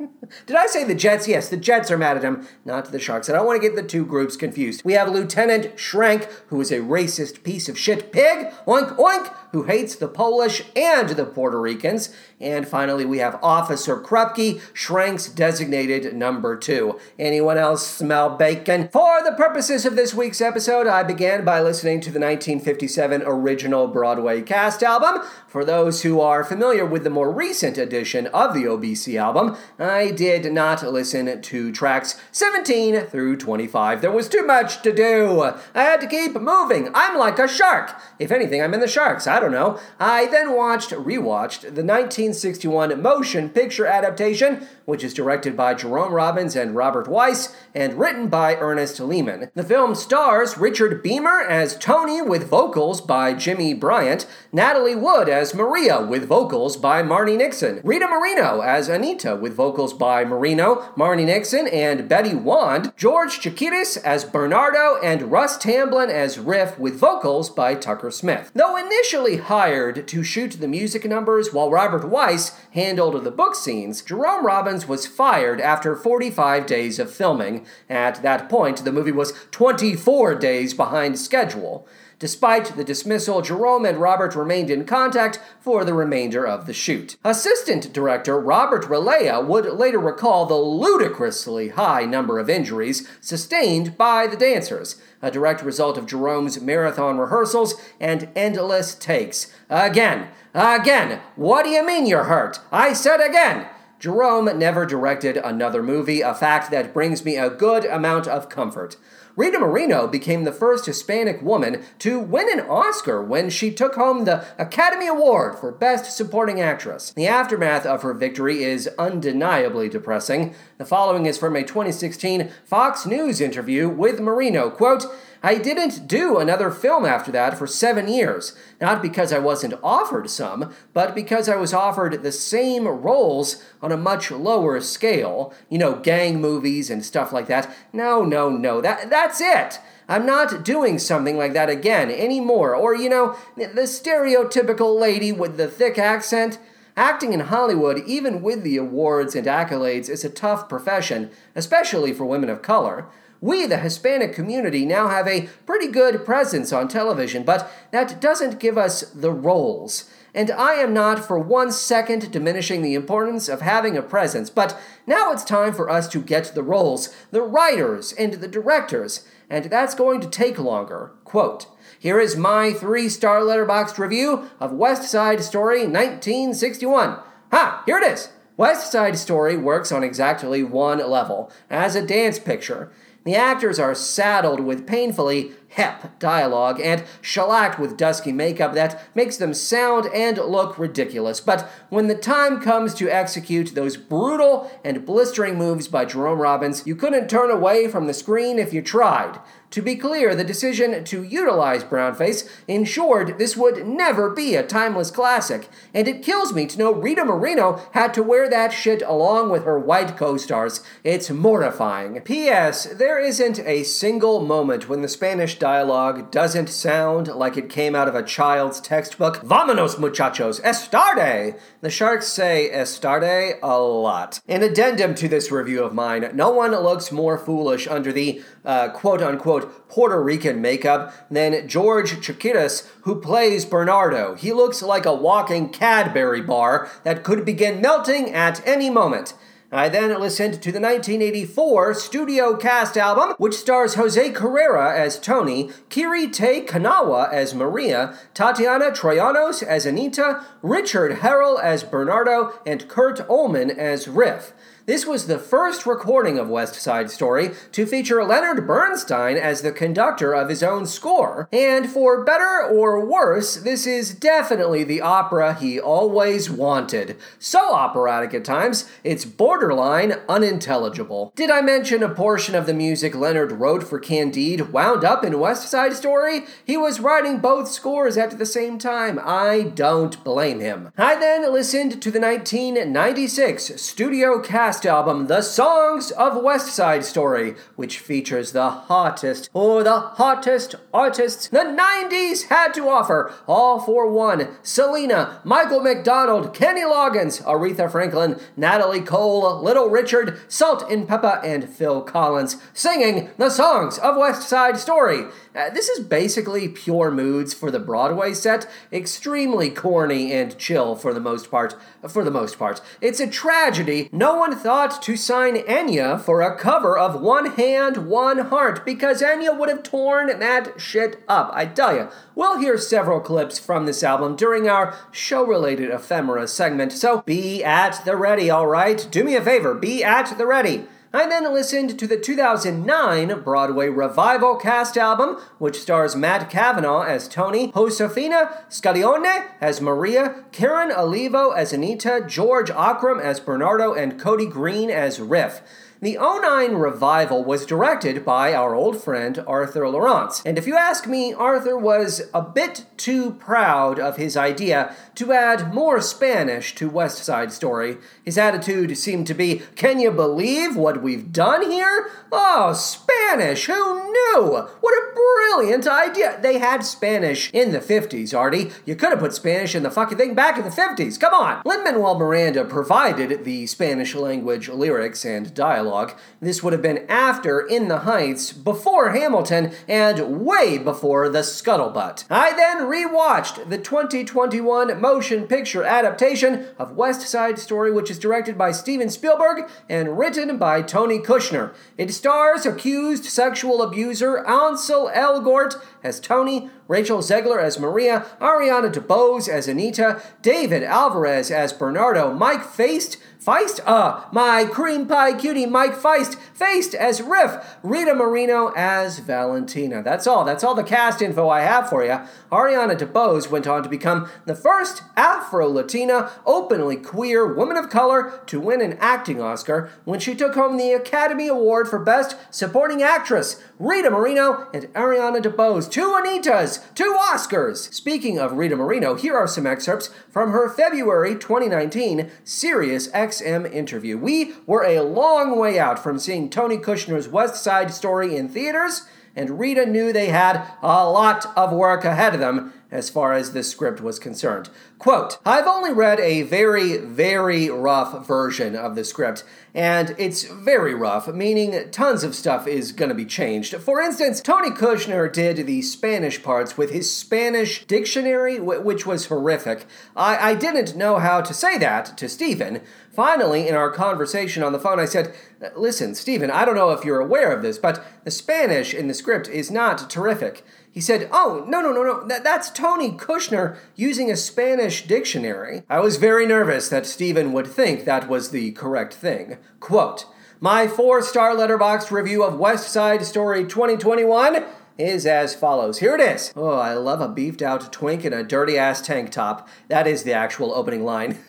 [0.46, 1.28] Did I say the Jets?
[1.28, 3.28] Yes, the Jets are mad at him, not the Sharks.
[3.28, 4.84] I don't want to get the two groups confused.
[4.84, 9.64] We have Lieutenant Schrank, who is a racist piece of shit pig, oink oink, who
[9.64, 12.14] hates the Polish and the Puerto Ricans.
[12.40, 16.98] And finally, we have Officer Krupke, Schrank's designated number two.
[17.18, 18.88] Anyone else smell bacon?
[18.88, 23.88] For the purposes of this week's episode, I began by listening to the 1957 original
[23.88, 25.22] Broadway cast album.
[25.46, 30.10] For those who are familiar with the more recent edition of the OBC album, I
[30.20, 34.00] did not listen to tracks 17 through 25.
[34.00, 35.42] There was too much to do.
[35.74, 36.90] I had to keep moving.
[36.94, 37.98] I'm like a shark.
[38.18, 39.26] If anything, I'm in the sharks.
[39.26, 39.80] I don't know.
[39.98, 46.54] I then watched, rewatched the 1961 motion picture adaptation, which is directed by Jerome Robbins
[46.54, 49.50] and Robert Wise and written by Ernest Lehman.
[49.54, 55.54] The film stars Richard Beymer as Tony with vocals by Jimmy Bryant, Natalie Wood as
[55.54, 61.24] Maria with vocals by Marni Nixon, Rita Moreno as Anita with vocals by Moreno, Marni
[61.24, 67.48] Nixon, and Betty Wand, George Chakiris as Bernardo, and Russ Tamblyn as Riff with vocals
[67.48, 68.50] by Tucker Smith.
[68.54, 74.02] Though initially hired to shoot the music numbers while Robert Wise handled the book scenes,
[74.02, 77.64] Jerome Robbins was fired after 45 days of filming.
[77.88, 81.86] At that point, the movie was 24 days behind schedule.
[82.20, 87.16] Despite the dismissal, Jerome and Robert remained in contact for the remainder of the shoot.
[87.24, 94.26] Assistant director Robert Relyea would later recall the ludicrously high number of injuries sustained by
[94.26, 99.50] the dancers, a direct result of Jerome's marathon rehearsals and endless takes.
[99.70, 102.60] Again, again, what do you mean you're hurt?
[102.70, 103.66] I said again.
[103.98, 108.96] Jerome never directed another movie, a fact that brings me a good amount of comfort.
[109.40, 114.26] Rita Moreno became the first Hispanic woman to win an Oscar when she took home
[114.26, 117.14] the Academy Award for Best Supporting Actress.
[117.16, 120.54] The aftermath of her victory is undeniably depressing.
[120.76, 124.68] The following is from a 2016 Fox News interview with Moreno.
[124.68, 125.06] Quote,
[125.42, 130.28] I didn't do another film after that for seven years, not because I wasn't offered
[130.28, 135.54] some, but because I was offered the same roles on a much lower scale.
[135.70, 137.74] You know, gang movies and stuff like that.
[137.92, 139.80] No, no, no, that, that's it.
[140.08, 142.74] I'm not doing something like that again anymore.
[142.74, 146.58] Or, you know, the stereotypical lady with the thick accent.
[146.96, 152.26] Acting in Hollywood, even with the awards and accolades, is a tough profession, especially for
[152.26, 153.06] women of color.
[153.40, 158.60] We, the Hispanic community, now have a pretty good presence on television, but that doesn't
[158.60, 160.10] give us the roles.
[160.34, 164.78] And I am not for one second diminishing the importance of having a presence, but
[165.06, 169.64] now it's time for us to get the roles, the writers, and the directors, and
[169.64, 171.12] that's going to take longer.
[171.24, 171.66] Quote,
[171.98, 177.18] here is my three star Letterboxd review of West Side Story 1961.
[177.52, 177.82] Ha!
[177.86, 178.30] Here it is!
[178.56, 182.92] West Side Story works on exactly one level, as a dance picture.
[183.24, 189.36] The actors are saddled with painfully hep dialogue and shellacked with dusky makeup that makes
[189.36, 191.40] them sound and look ridiculous.
[191.40, 196.86] But when the time comes to execute those brutal and blistering moves by Jerome Robbins,
[196.86, 199.38] you couldn't turn away from the screen if you tried.
[199.70, 205.12] To be clear, the decision to utilize brownface ensured this would never be a timeless
[205.12, 209.50] classic, and it kills me to know Rita Moreno had to wear that shit along
[209.50, 210.82] with her white co stars.
[211.04, 212.20] It's mortifying.
[212.22, 212.86] P.S.
[212.86, 218.08] There isn't a single moment when the Spanish dialogue doesn't sound like it came out
[218.08, 219.36] of a child's textbook.
[219.42, 221.56] Vámonos, muchachos, estarde!
[221.82, 224.40] The sharks say estarde a lot.
[224.48, 228.88] An addendum to this review of mine no one looks more foolish under the uh,
[228.88, 234.34] quote unquote Puerto Rican makeup than George Chakiris, who plays Bernardo.
[234.34, 239.34] He looks like a walking Cadbury bar that could begin melting at any moment.
[239.72, 245.70] I then listened to the 1984 studio cast album, which stars Jose Carrera as Tony,
[245.88, 253.18] Kiri Te Kanawa as Maria, Tatiana Troyanos as Anita, Richard Harrell as Bernardo, and Kurt
[253.28, 254.52] Ollmann as Riff.
[254.90, 259.70] This was the first recording of West Side Story to feature Leonard Bernstein as the
[259.70, 261.48] conductor of his own score.
[261.52, 267.16] And for better or worse, this is definitely the opera he always wanted.
[267.38, 271.32] So operatic at times, it's borderline unintelligible.
[271.36, 275.38] Did I mention a portion of the music Leonard wrote for Candide wound up in
[275.38, 276.40] West Side Story?
[276.64, 279.20] He was writing both scores at the same time.
[279.22, 280.90] I don't blame him.
[280.98, 287.54] I then listened to the 1996 studio cast album, The Songs of West Side Story,
[287.76, 295.40] which features the hottest or the hottest artists the 90s had to offer, All-4-One Selena,
[295.44, 303.30] Michael McDonald, Kenny Loggins, Aretha Franklin, Natalie Cole, Little Richard, Salt-N-Pepa, and Phil Collins, singing
[303.38, 305.24] the songs of West Side Story.
[305.52, 311.12] Uh, this is basically pure moods for the Broadway set, extremely corny and chill for
[311.12, 311.74] the most part.
[312.08, 314.08] For the most part, it's a tragedy.
[314.12, 319.22] No one thought to sign Enya for a cover of One Hand, One Heart because
[319.22, 321.50] Enya would have torn that shit up.
[321.52, 326.92] I tell you, we'll hear several clips from this album during our show-related ephemera segment.
[326.92, 329.06] So be at the ready, all right?
[329.10, 330.86] Do me a favor, be at the ready.
[331.12, 337.26] I then listened to the 2009 Broadway revival cast album, which stars Matt Cavanaugh as
[337.26, 344.46] Tony, Josefina Scaglione as Maria, Karen Olivo as Anita, George Akram as Bernardo, and Cody
[344.46, 345.62] Green as Riff.
[346.02, 350.42] The 09 revival was directed by our old friend Arthur Laurents.
[350.46, 355.32] And if you ask me, Arthur was a bit too proud of his idea to
[355.32, 357.98] add more Spanish to West Side Story.
[358.24, 362.10] His attitude seemed to be, Can you believe what we've done here?
[362.32, 363.66] Oh, Spanish!
[363.66, 364.66] Who knew?
[364.80, 366.38] What a brilliant idea!
[366.40, 368.70] They had Spanish in the 50s, Artie.
[368.86, 371.20] You could have put Spanish in the fucking thing back in the 50s.
[371.20, 371.60] Come on!
[371.66, 376.16] Lin Manuel Miranda provided the Spanish language lyrics and dialogue dialogue.
[376.40, 382.24] This would have been after In the Heights, before Hamilton, and way before The Scuttlebutt.
[382.30, 388.56] I then rewatched the 2021 motion picture adaptation of West Side Story, which is directed
[388.56, 391.74] by Steven Spielberg and written by Tony Kushner.
[391.98, 399.48] It stars accused sexual abuser Ansel Elgort as Tony, Rachel Zegler as Maria, Ariana DeBose
[399.48, 403.80] as Anita, David Alvarez as Bernardo, Mike Faist Feist?
[403.86, 410.02] Uh, my cream pie cutie Mike Feist Feist as Riff, Rita Moreno as Valentina.
[410.02, 410.44] That's all.
[410.44, 412.20] That's all the cast info I have for you.
[412.52, 418.42] Ariana DeBose went on to become the first Afro Latina, openly queer woman of color
[418.44, 423.02] to win an acting Oscar when she took home the Academy Award for Best Supporting
[423.02, 423.62] Actress.
[423.80, 427.90] Rita Moreno and Ariana DeBose, two Anitas, two Oscars.
[427.94, 434.18] Speaking of Rita Moreno, here are some excerpts from her February 2019 Sirius XM interview.
[434.18, 439.06] We were a long way out from seeing Tony Kushner's West Side Story in theaters,
[439.34, 443.52] and Rita knew they had a lot of work ahead of them as far as
[443.52, 444.68] this script was concerned.
[444.98, 450.94] Quote, I've only read a very, very rough version of the script, and it's very
[450.94, 453.74] rough, meaning tons of stuff is going to be changed.
[453.76, 459.86] For instance, Tony Kushner did the Spanish parts with his Spanish dictionary, which was horrific.
[460.16, 462.82] I, I didn't know how to say that to Stephen.
[463.10, 465.34] Finally, in our conversation on the phone, I said,
[465.76, 469.14] Listen, Stephen, I don't know if you're aware of this, but the Spanish in the
[469.14, 470.64] script is not terrific.
[470.92, 475.82] He said, Oh, no, no, no, no, that, that's Tony Kushner using a Spanish dictionary.
[475.88, 479.58] I was very nervous that Stephen would think that was the correct thing.
[479.78, 480.26] Quote,
[480.58, 484.64] My four star Letterboxd review of West Side Story 2021
[484.98, 485.98] is as follows.
[485.98, 486.52] Here it is.
[486.56, 489.68] Oh, I love a beefed out twink in a dirty ass tank top.
[489.88, 491.38] That is the actual opening line.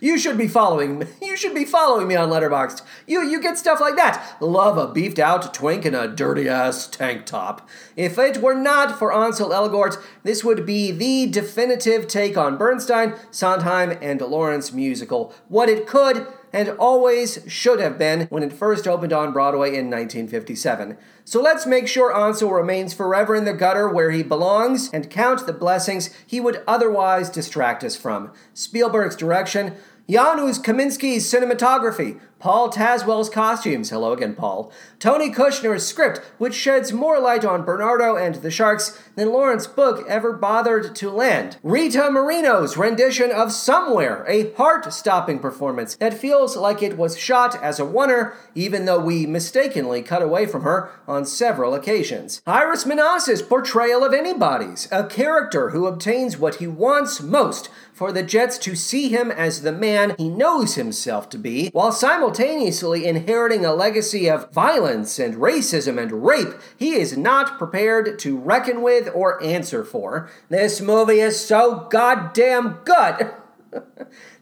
[0.00, 1.06] You should be following.
[1.20, 2.82] You should be following me on Letterboxd.
[3.06, 4.36] You you get stuff like that.
[4.40, 7.68] Love a beefed out twink in a dirty ass tank top.
[7.96, 13.14] If it were not for Ansel Elgort, this would be the definitive take on Bernstein,
[13.30, 15.34] Sondheim, and Laurents musical.
[15.48, 19.90] What it could and always should have been when it first opened on Broadway in
[19.90, 20.96] 1957.
[21.24, 25.46] So let's make sure Ansel remains forever in the gutter where he belongs and count
[25.46, 28.32] the blessings he would otherwise distract us from.
[28.54, 29.74] Spielberg's direction,
[30.10, 37.20] Janusz Kaminski's cinematography, Paul Tazwell's costumes, hello again, Paul, Tony Kushner's script, which sheds more
[37.20, 42.76] light on Bernardo and the Sharks than Laurents Book ever bothered to land, Rita Moreno's
[42.76, 47.84] rendition of Somewhere, a heart stopping performance that feels like it was shot as a
[47.84, 52.40] oneer, even though we mistakenly cut away from her on several occasions.
[52.46, 58.22] Iris Menas's portrayal of Anybody's, a character who obtains what he wants most for the
[58.22, 63.64] Jets to see him as the man he knows himself to be, while simultaneously inheriting
[63.64, 69.10] a legacy of violence and racism and rape he is not prepared to reckon with
[69.12, 70.30] or answer for.
[70.48, 73.32] This movie is so goddamn good!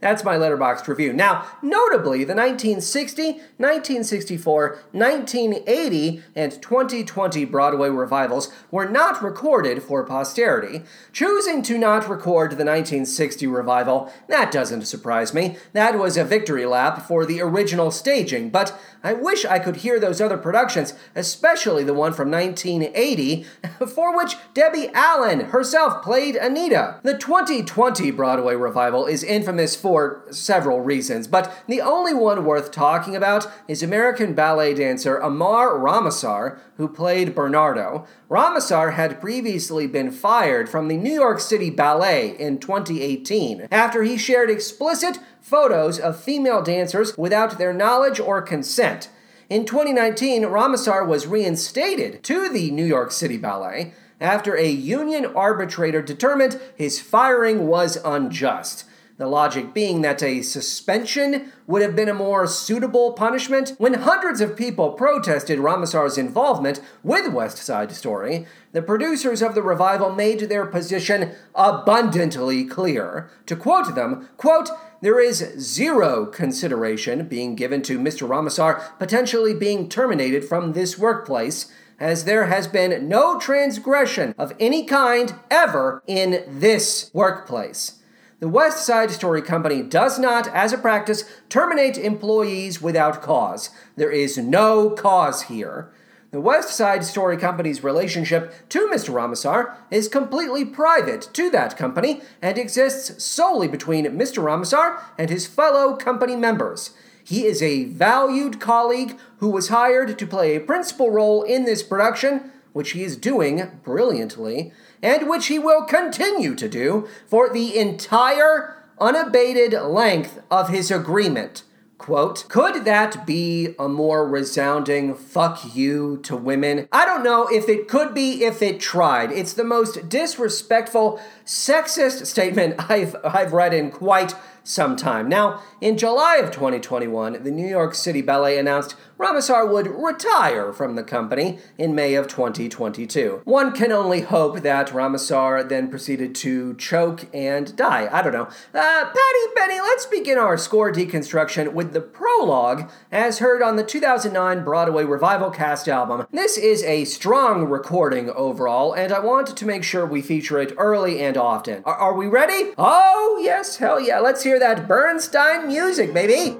[0.00, 1.12] That's my Letterboxd review.
[1.12, 3.22] Now, notably, the 1960,
[3.56, 10.82] 1964, 1980, and 2020 Broadway revivals were not recorded for posterity.
[11.12, 15.56] Choosing to not record the 1960 revival, that doesn't surprise me.
[15.72, 20.00] That was a victory lap for the original staging, but I wish I could hear
[20.00, 23.46] those other productions, especially the one from 1980,
[23.88, 27.00] for which Debbie Allen herself played Anita.
[27.02, 33.14] The 2020 Broadway revival is infamous for several reasons, but the only one worth talking
[33.14, 38.04] about is American ballet dancer Amar Ramasar, who played Bernardo.
[38.28, 44.18] Ramasar had previously been fired from the New York City Ballet in 2018 after he
[44.18, 49.08] shared explicit photos of female dancers without their knowledge or consent.
[49.48, 56.02] In 2019, Ramasar was reinstated to the New York City Ballet after a union arbitrator
[56.02, 58.84] determined his firing was unjust.
[59.18, 63.72] The logic being that a suspension would have been a more suitable punishment.
[63.78, 69.62] When hundreds of people protested Ramasar's involvement with West Side Story, the producers of the
[69.62, 73.30] revival made their position abundantly clear.
[73.46, 74.68] To quote them, quote,
[75.00, 78.28] there is zero consideration being given to Mr.
[78.28, 84.84] Ramasar potentially being terminated from this workplace, as there has been no transgression of any
[84.84, 88.02] kind ever in this workplace.
[88.38, 93.70] The West Side Story Company does not, as a practice, terminate employees without cause.
[93.96, 95.90] There is no cause here.
[96.32, 99.14] The West Side Story Company's relationship to Mr.
[99.14, 104.44] Ramasar is completely private to that company and exists solely between Mr.
[104.44, 106.90] Ramasar and his fellow company members.
[107.24, 111.82] He is a valued colleague who was hired to play a principal role in this
[111.82, 114.74] production, which he is doing brilliantly
[115.06, 121.62] and which he will continue to do for the entire unabated length of his agreement.
[121.96, 126.88] Quote, could that be a more resounding fuck you to women?
[126.90, 129.30] I don't know if it could be if it tried.
[129.30, 134.34] It's the most disrespectful, sexist statement I've, I've read in quite
[134.66, 135.28] sometime.
[135.28, 140.94] Now, in July of 2021, the New York City Ballet announced Ramasar would retire from
[140.94, 143.40] the company in May of 2022.
[143.44, 148.08] One can only hope that Ramasar then proceeded to choke and die.
[148.12, 148.48] I don't know.
[148.74, 153.84] Uh, Patty Benny, let's begin our score deconstruction with the prologue as heard on the
[153.84, 156.26] 2009 Broadway revival cast album.
[156.30, 160.74] This is a strong recording overall, and I wanted to make sure we feature it
[160.76, 161.82] early and often.
[161.84, 162.72] Are, are we ready?
[162.76, 164.18] Oh, yes, hell yeah.
[164.18, 166.56] Let's hear that Bernstein music, baby.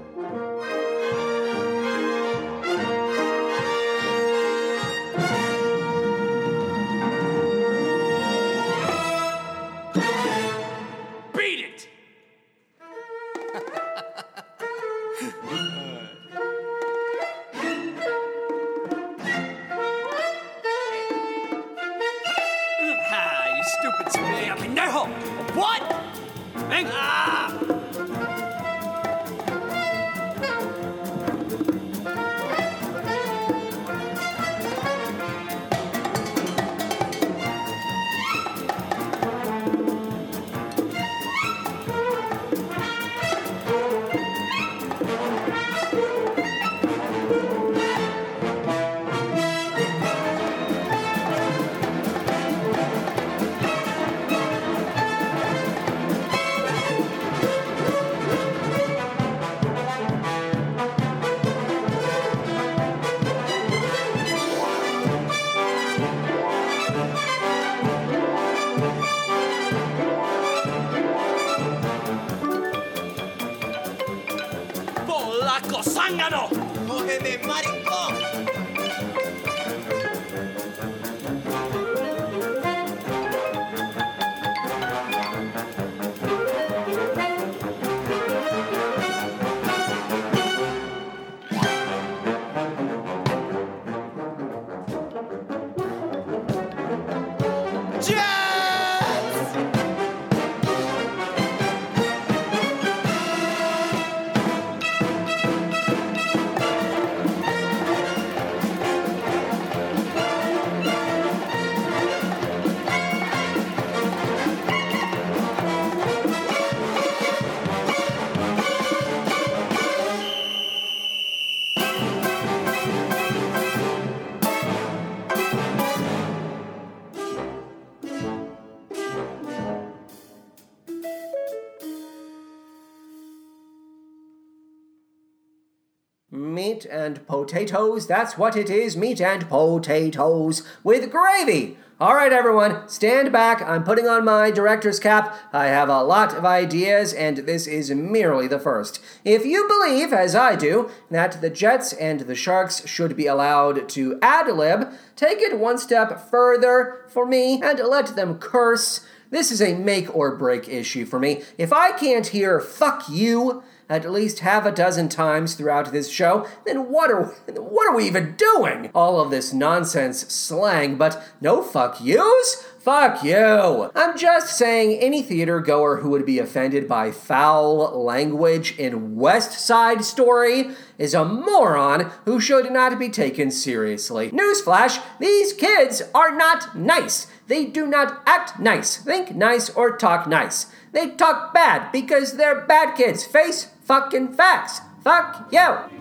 [137.47, 141.77] Potatoes, that's what it is meat and potatoes with gravy.
[141.99, 143.63] All right, everyone, stand back.
[143.63, 145.35] I'm putting on my director's cap.
[145.53, 149.01] I have a lot of ideas, and this is merely the first.
[149.25, 153.89] If you believe, as I do, that the Jets and the Sharks should be allowed
[153.91, 159.07] to ad lib, take it one step further for me and let them curse.
[159.31, 161.43] This is a make or break issue for me.
[161.57, 166.47] If I can't hear fuck you, at least half a dozen times throughout this show,
[166.65, 167.25] then what are
[167.55, 168.91] what are we even doing?
[168.95, 172.67] All of this nonsense slang, but no fuck yous?
[172.87, 173.91] Fuck you!
[173.97, 179.59] I'm just saying any theater goer who would be offended by foul language in West
[179.59, 184.31] Side Story is a moron who should not be taken seriously.
[184.31, 187.27] Newsflash, these kids are not nice.
[187.49, 190.67] They do not act nice, think nice, or talk nice.
[190.93, 193.25] They talk bad because they're bad kids.
[193.25, 194.81] Face fucking facts.
[195.03, 195.96] Fuck you.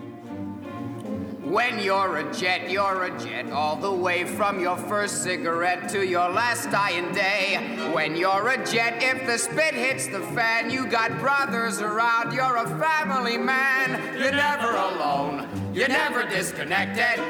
[1.46, 6.04] When you're a jet, you're a jet, all the way from your first cigarette to
[6.04, 7.58] your last dying day.
[7.92, 12.56] When you're a jet, if the spit hits the fan, you got brothers around, you're
[12.56, 14.18] a family man.
[14.18, 17.22] You're never alone, you're never disconnected.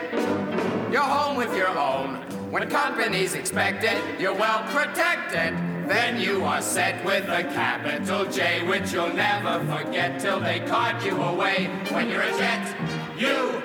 [0.91, 2.15] You're home with your own.
[2.51, 5.53] When company's expected, you're well protected.
[5.87, 11.05] Then you are set with a capital J, which you'll never forget till they cart
[11.05, 11.67] you away.
[11.91, 12.75] When you're a jet,
[13.19, 13.63] you.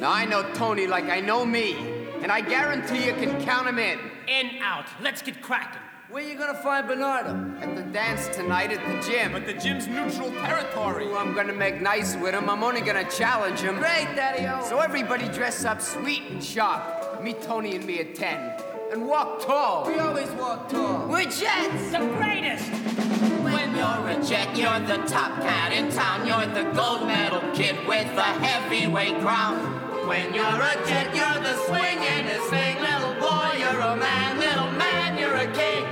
[0.00, 1.76] Now I know Tony like I know me,
[2.22, 3.98] and I guarantee you can count him in.
[4.28, 4.86] In, out.
[5.02, 5.80] Let's get cracking.
[6.08, 7.54] Where you gonna find Bernardo?
[7.60, 9.32] At the dance tonight at the gym.
[9.32, 11.06] But the gym's neutral territory.
[11.06, 12.50] Ooh, I'm gonna make nice with him.
[12.50, 13.76] I'm only gonna challenge him.
[13.76, 14.68] Great, Daddy-O.
[14.68, 17.22] So everybody dress up sweet and sharp.
[17.22, 18.69] Meet Tony and me at 10.
[18.90, 19.86] And walk tall.
[19.86, 21.06] We always walk tall.
[21.06, 21.92] We're jets.
[21.92, 22.66] The greatest.
[23.44, 26.26] When you're a jet, you're the top cat in town.
[26.26, 29.58] You're the gold medal kid with the heavyweight crown.
[30.08, 33.50] When you're a jet, you're the swingingest thing, little boy.
[33.60, 35.84] you're a man, little man, you're a king.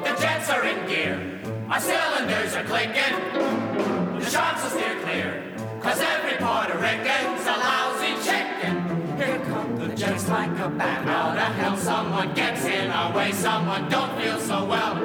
[0.00, 1.20] The jets are in gear,
[1.68, 4.18] our cylinders are clinking.
[4.18, 9.18] The sharks will steer clear, cause every Puerto Rican's a lousy chicken.
[9.18, 9.75] Here come
[10.16, 11.76] jets like a bat out of hell.
[11.76, 14.96] Someone gets in our way, someone don't feel so well.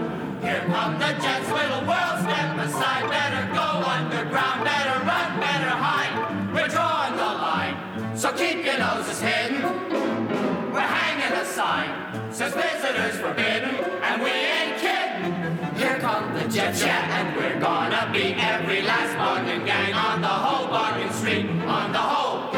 [0.41, 3.09] Here come the jets, little world, step aside.
[3.09, 6.15] Better go underground, better run, better hide.
[6.53, 7.75] We're drawing the line,
[8.17, 9.61] so keep your noses hidden.
[10.71, 11.89] We're hanging a sign,
[12.31, 13.75] says visitors forbidden,
[14.07, 15.75] and we ain't kidding.
[15.75, 20.35] Here come the jets, yeah, and we're gonna be every last bargain gang on the
[20.45, 22.50] whole bargain street, on the whole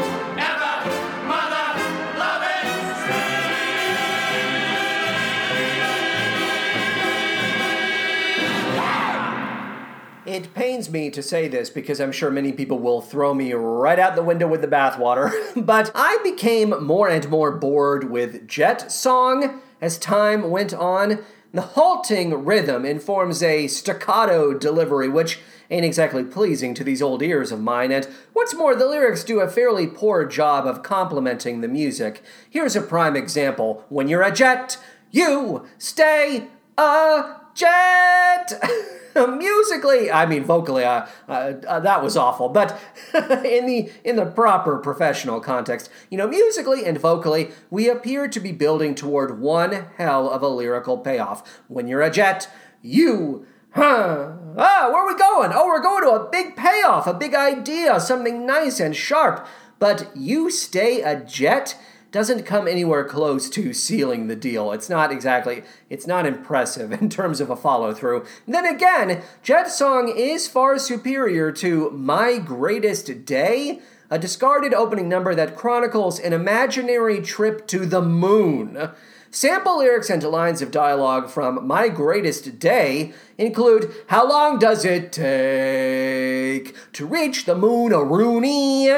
[10.26, 13.98] It pains me to say this because I'm sure many people will throw me right
[13.98, 15.30] out the window with the bathwater,
[15.66, 21.22] but I became more and more bored with Jet Song as time went on.
[21.52, 27.52] The halting rhythm informs a staccato delivery, which ain't exactly pleasing to these old ears
[27.52, 31.68] of mine, and what's more, the lyrics do a fairly poor job of complementing the
[31.68, 32.22] music.
[32.48, 34.78] Here's a prime example When you're a jet,
[35.10, 36.48] you stay
[36.78, 38.60] a jet!
[39.38, 42.48] musically i mean vocally uh, uh, uh, that was awful.
[42.48, 42.78] But
[43.14, 48.40] in the in the proper professional context you know musically and vocally we appear to
[48.40, 51.62] be building toward one hell of a lyrical payoff.
[51.68, 52.48] When you're a jet
[52.82, 55.52] you huh ah where are we going?
[55.54, 59.46] Oh we're going to a big payoff a big idea something nice and sharp.
[59.78, 61.76] But you stay a jet
[62.14, 64.70] doesn't come anywhere close to sealing the deal.
[64.70, 68.24] It's not exactly, it's not impressive in terms of a follow through.
[68.46, 75.34] Then again, Jet Song is far superior to My Greatest Day, a discarded opening number
[75.34, 78.90] that chronicles an imaginary trip to the moon.
[79.32, 85.10] Sample lyrics and lines of dialogue from My Greatest Day include How long does it
[85.10, 88.88] take to reach the moon Rooney?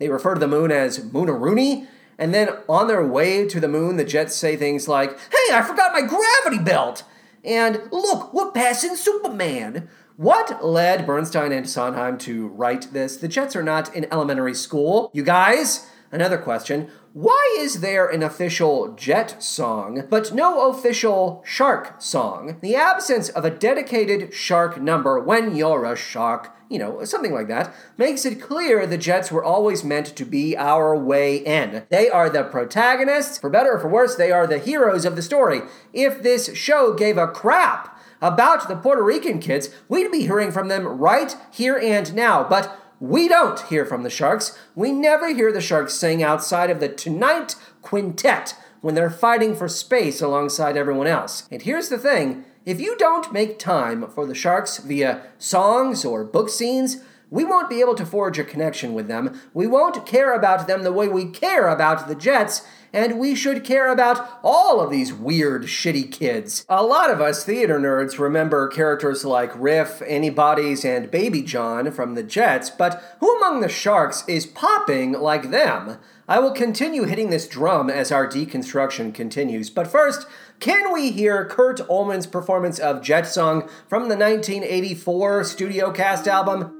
[0.00, 1.86] They refer to the moon as Moonaroonie.
[2.18, 5.62] And then on their way to the moon, the Jets say things like, Hey, I
[5.62, 7.04] forgot my gravity belt!
[7.44, 9.88] And look, we're passing Superman!
[10.16, 13.18] What led Bernstein and Sondheim to write this?
[13.18, 15.10] The Jets are not in elementary school.
[15.12, 15.90] You guys?
[16.10, 16.88] Another question.
[17.16, 22.58] Why is there an official Jet song, but no official Shark song?
[22.60, 27.48] The absence of a dedicated Shark number when you're a shark you know, something like
[27.48, 31.84] that, makes it clear the Jets were always meant to be our way in.
[31.88, 33.38] They are the protagonists.
[33.38, 35.62] For better or for worse, they are the heroes of the story.
[35.94, 40.68] If this show gave a crap about the Puerto Rican kids, we'd be hearing from
[40.68, 42.42] them right here and now.
[42.42, 44.58] But we don't hear from the Sharks.
[44.74, 49.68] We never hear the Sharks sing outside of the Tonight Quintet when they're fighting for
[49.68, 51.46] space alongside everyone else.
[51.50, 56.24] And here's the thing if you don't make time for the Sharks via songs or
[56.24, 56.98] book scenes,
[57.30, 59.40] we won't be able to forge a connection with them.
[59.52, 62.62] We won't care about them the way we care about the Jets,
[62.96, 66.64] and we should care about all of these weird, shitty kids.
[66.66, 72.14] A lot of us theater nerds remember characters like Riff, Anybody's, and Baby John from
[72.14, 75.98] the Jets, but who among the Sharks is popping like them?
[76.26, 80.26] I will continue hitting this drum as our deconstruction continues, but first,
[80.58, 86.72] can we hear Kurt Ollmann's performance of Jet Song from the 1984 studio cast album?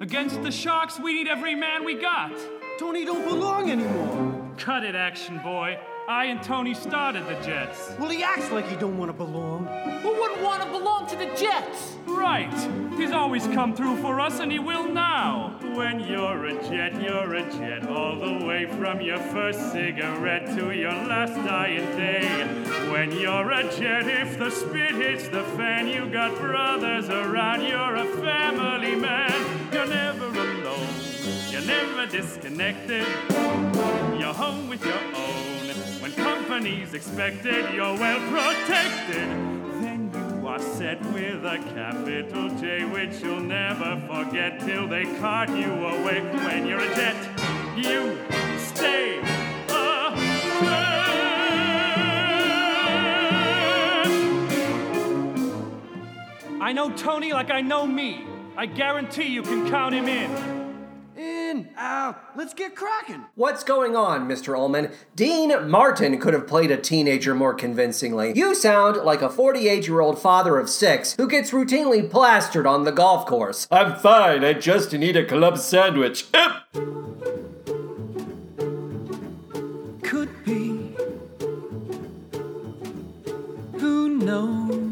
[0.00, 2.32] Against the Sharks, we need every man we got.
[2.80, 4.37] Tony don't belong anymore.
[4.58, 5.78] Cut it, action boy.
[6.08, 7.92] I and Tony started the Jets.
[7.98, 9.66] Well, he acts like he don't want to belong.
[10.02, 11.96] Who wouldn't want to belong to the Jets?
[12.06, 12.52] Right.
[12.96, 15.58] He's always come through for us, and he will now.
[15.74, 20.72] When you're a jet, you're a jet, all the way from your first cigarette to
[20.74, 22.46] your last dying day.
[22.90, 27.94] When you're a jet, if the spit hits the fan, you got brothers around, you're
[27.94, 29.70] a family man.
[29.72, 31.07] You're never alone,
[31.58, 33.06] you're never disconnected.
[34.18, 35.66] You're home with your own.
[36.00, 39.28] When company's expected, you're well protected.
[39.82, 45.50] Then you are set with a capital J, which you'll never forget till they cart
[45.50, 46.20] you away.
[46.20, 47.16] When you're a jet,
[47.76, 48.18] you
[48.58, 49.20] stay.
[56.60, 58.26] I know Tony like I know me.
[58.56, 60.57] I guarantee you can count him in
[61.18, 62.22] in, out.
[62.36, 63.24] Let's get cracking.
[63.34, 64.56] What's going on, Mr.
[64.56, 64.94] Ollmann?
[65.16, 68.32] Dean Martin could have played a teenager more convincingly.
[68.36, 72.84] You sound like a 48 year old father of six who gets routinely plastered on
[72.84, 73.66] the golf course.
[73.70, 74.44] I'm fine.
[74.44, 76.26] I just need a club sandwich.
[80.02, 80.94] Could be.
[83.78, 84.87] Who knows?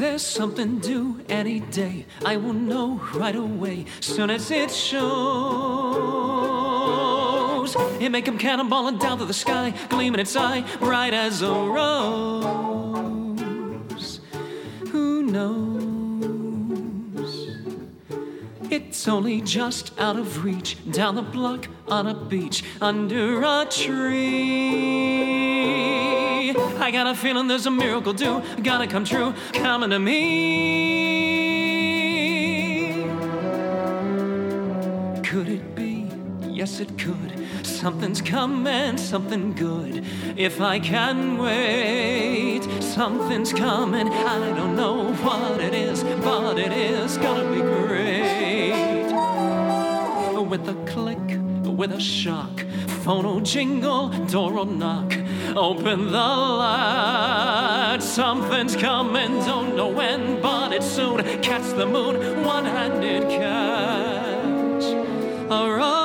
[0.00, 2.06] There's something due any day.
[2.24, 4.96] I will know right away, soon as it shows.
[8.00, 12.40] It may come cannonballing down to the sky, gleaming its eye, bright as a rose.
[14.90, 15.90] Who knows?
[18.70, 25.49] It's only just out of reach, down the block, on a beach, under a tree.
[26.80, 30.70] I got a feeling there's a miracle due, gotta come true, coming to me.
[35.22, 36.08] Could it be?
[36.48, 37.46] Yes, it could.
[37.62, 40.04] Something's coming, something good.
[40.36, 44.08] If I can wait, something's coming.
[44.08, 49.12] I don't know what it is, but it is gonna be great.
[50.48, 51.18] With a click,
[51.78, 52.64] with a shock,
[53.04, 55.19] phone will jingle, door will knock.
[55.56, 61.22] Open the light, something's coming, don't know when, but it's soon.
[61.42, 64.84] Catch the moon, one handed catch.
[65.50, 65.99] Around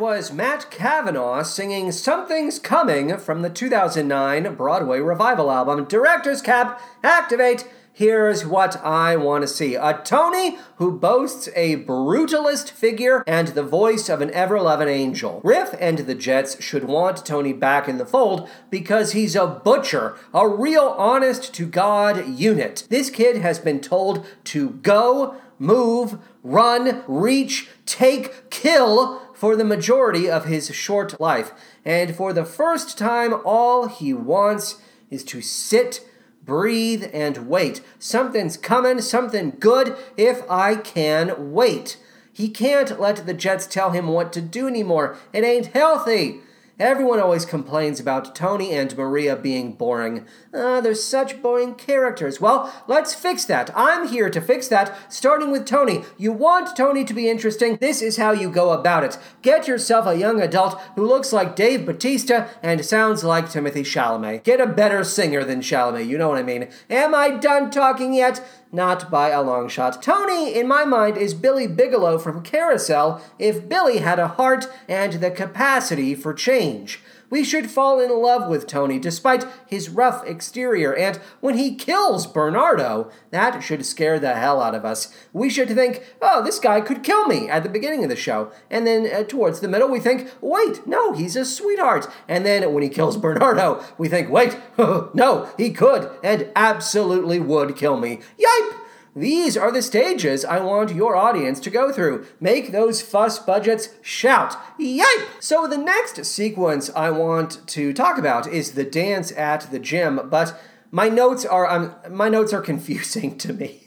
[0.00, 7.68] Was Matt Cavenaugh singing Something's Coming from the 2009 Broadway revival album Director's Cap Activate.
[7.92, 13.62] Here's what I want to see a Tony who boasts a brutalist figure and the
[13.62, 15.40] voice of an ever loving angel.
[15.44, 20.16] Riff and the Jets should want Tony back in the fold because he's a butcher,
[20.32, 22.86] a real honest to God unit.
[22.90, 30.30] This kid has been told to go, move, run, reach, take, kill for the majority
[30.30, 31.52] of his short life.
[31.84, 34.80] And for the first time, all he wants
[35.10, 36.00] is to sit,
[36.42, 37.82] breathe, and wait.
[37.98, 41.98] Something's coming, something good, if I can wait.
[42.32, 45.18] He can't let the Jets tell him what to do anymore.
[45.34, 46.40] It ain't healthy.
[46.80, 50.26] Everyone always complains about Tony and Maria being boring.
[50.52, 52.40] Ah, they're such boring characters.
[52.40, 53.70] Well, let's fix that.
[53.76, 56.02] I'm here to fix that, starting with Tony.
[56.18, 57.76] You want Tony to be interesting?
[57.76, 59.16] This is how you go about it.
[59.40, 64.42] Get yourself a young adult who looks like Dave Bautista and sounds like Timothy Chalamet.
[64.42, 66.68] Get a better singer than Chalamet, you know what I mean.
[66.90, 68.44] Am I done talking yet?
[68.74, 70.02] Not by a long shot.
[70.02, 75.12] Tony, in my mind, is Billy Bigelow from Carousel if Billy had a heart and
[75.12, 77.00] the capacity for change.
[77.34, 82.28] We should fall in love with Tony despite his rough exterior, and when he kills
[82.28, 85.12] Bernardo, that should scare the hell out of us.
[85.32, 88.52] We should think, oh, this guy could kill me at the beginning of the show.
[88.70, 92.06] And then uh, towards the middle, we think, wait, no, he's a sweetheart.
[92.28, 97.74] And then when he kills Bernardo, we think, wait, no, he could and absolutely would
[97.74, 98.20] kill me.
[98.38, 98.83] Yipe!
[99.16, 102.26] These are the stages I want your audience to go through.
[102.40, 104.56] Make those fuss budgets shout.
[104.78, 105.26] Yipe!
[105.40, 110.20] So the next sequence I want to talk about is the dance at the gym,
[110.30, 110.60] but
[110.90, 113.84] my notes are um, my notes are confusing to me.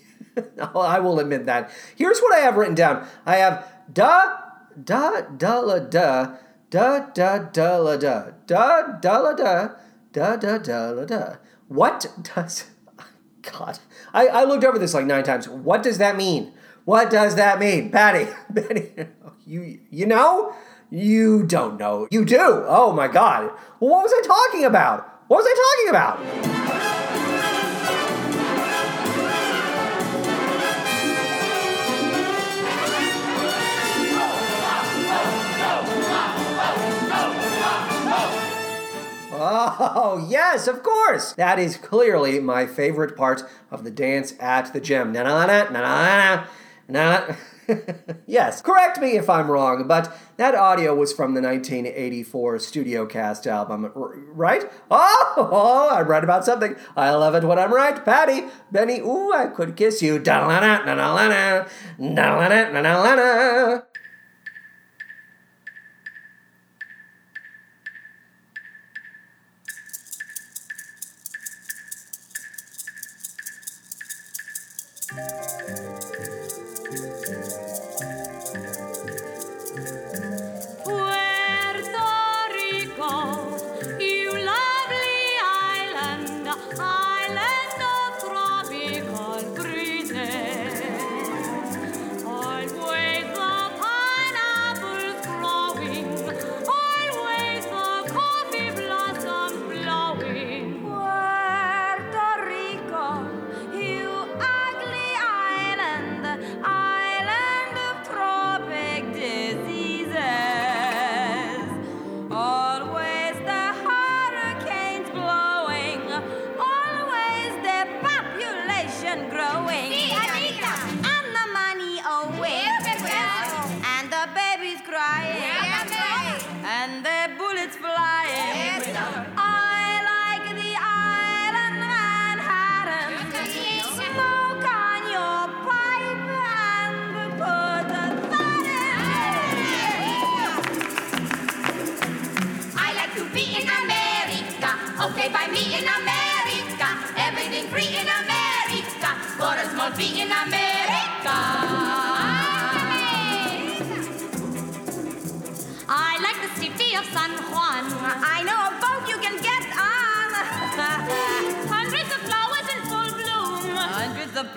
[0.76, 1.72] I will admit that.
[1.96, 3.06] Here's what I have written down.
[3.26, 4.38] I have da
[4.82, 6.36] da da la da
[6.70, 9.70] da da da la da da da la da
[10.14, 11.36] da da da la da.
[11.68, 12.66] What does
[13.42, 13.80] God?
[14.14, 15.48] I, I looked over this like nine times.
[15.48, 16.54] What does that mean?
[16.86, 18.32] What does that mean, Patty?
[18.54, 18.92] Patty,
[19.46, 20.54] you you know?
[20.90, 22.08] You don't know.
[22.12, 22.64] You do.
[22.66, 23.52] Oh my God.
[23.80, 25.24] Well, what was I talking about?
[25.28, 27.07] What was I talking about?
[39.50, 41.34] Oh, yes, of course.
[41.34, 45.12] That is clearly my favorite part of the dance at the gym.
[45.12, 46.46] Na na na na
[46.90, 47.36] na na.
[48.26, 53.46] yes, correct me if I'm wrong, but that audio was from the 1984 Studio Cast
[53.46, 54.64] album, right?
[54.90, 56.76] Oh, oh, I'm right about something.
[56.96, 58.04] I love it when I'm right.
[58.04, 60.20] Patty, Benny, ooh, I could kiss you.
[60.20, 60.96] Da na na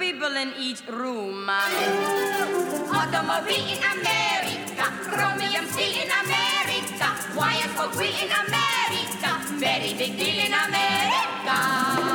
[0.01, 1.47] people in each room.
[2.99, 9.31] Automobile in America, chromium steel in America, wires for free in America,
[9.61, 12.10] very big deal in America.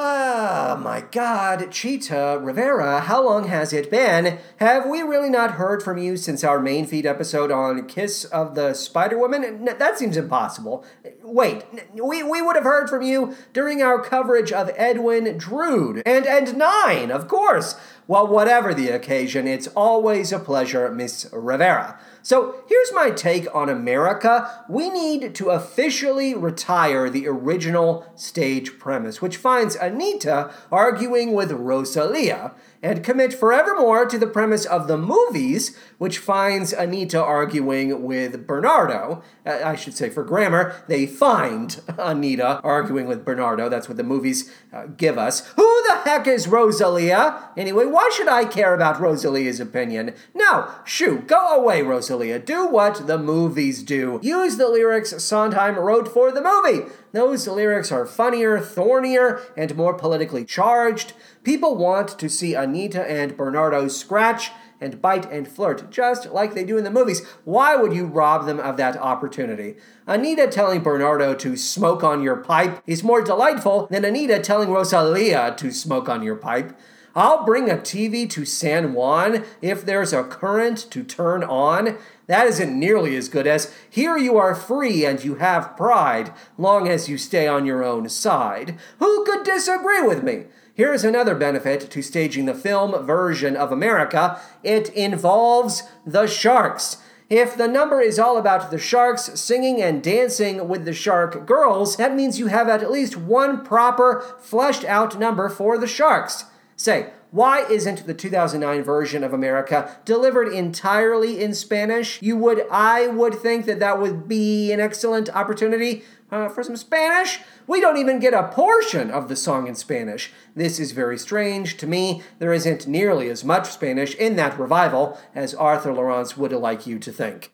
[0.00, 4.38] Ah, my God, Chita Rivera, how long has it been?
[4.58, 8.54] Have we really not heard from you since our main feed episode on Kiss of
[8.54, 9.64] the Spider Woman?
[9.64, 10.84] That seems impossible.
[11.24, 16.26] Wait, we, we would have heard from you during our coverage of Edwin Drood and
[16.28, 17.74] and Nine, of course.
[18.08, 22.00] Well, whatever the occasion, it's always a pleasure, Miss Rivera.
[22.22, 24.64] So here's my take on America.
[24.66, 32.54] We need to officially retire the original stage premise, which finds Anita arguing with Rosalia,
[32.82, 39.22] and commit forevermore to the premise of the movies, which finds Anita arguing with Bernardo.
[39.44, 43.68] Uh, I should say, for grammar, they find Anita arguing with Bernardo.
[43.68, 45.46] That's what the movies uh, give us.
[45.56, 47.50] Who the heck is Rosalia?
[47.56, 50.14] Anyway, why should I care about Rosalia's opinion?
[50.34, 52.38] No, shoo, go away, Rosalia.
[52.38, 54.20] Do what the movies do.
[54.22, 56.90] Use the lyrics Sondheim wrote for the movie.
[57.12, 61.14] Those lyrics are funnier, thornier, and more politically charged.
[61.42, 64.50] People want to see Anita and Bernardo scratch
[64.80, 67.26] and bite and flirt, just like they do in the movies.
[67.44, 69.76] Why would you rob them of that opportunity?
[70.06, 75.54] Anita telling Bernardo to smoke on your pipe is more delightful than Anita telling Rosalia
[75.56, 76.78] to smoke on your pipe.
[77.18, 81.98] I'll bring a TV to San Juan if there's a current to turn on.
[82.28, 86.86] That isn't nearly as good as here you are free and you have pride, long
[86.86, 88.78] as you stay on your own side.
[89.00, 90.44] Who could disagree with me?
[90.72, 96.98] Here's another benefit to staging the film version of America it involves the sharks.
[97.28, 101.96] If the number is all about the sharks singing and dancing with the shark girls,
[101.96, 106.44] that means you have at least one proper, fleshed out number for the sharks.
[106.78, 112.22] Say, why isn't the 2009 version of America delivered entirely in Spanish?
[112.22, 116.76] You would, I would think that that would be an excellent opportunity uh, for some
[116.76, 117.40] Spanish.
[117.66, 120.30] We don't even get a portion of the song in Spanish.
[120.54, 122.22] This is very strange to me.
[122.38, 127.00] There isn't nearly as much Spanish in that revival as Arthur Laurents would like you
[127.00, 127.50] to think.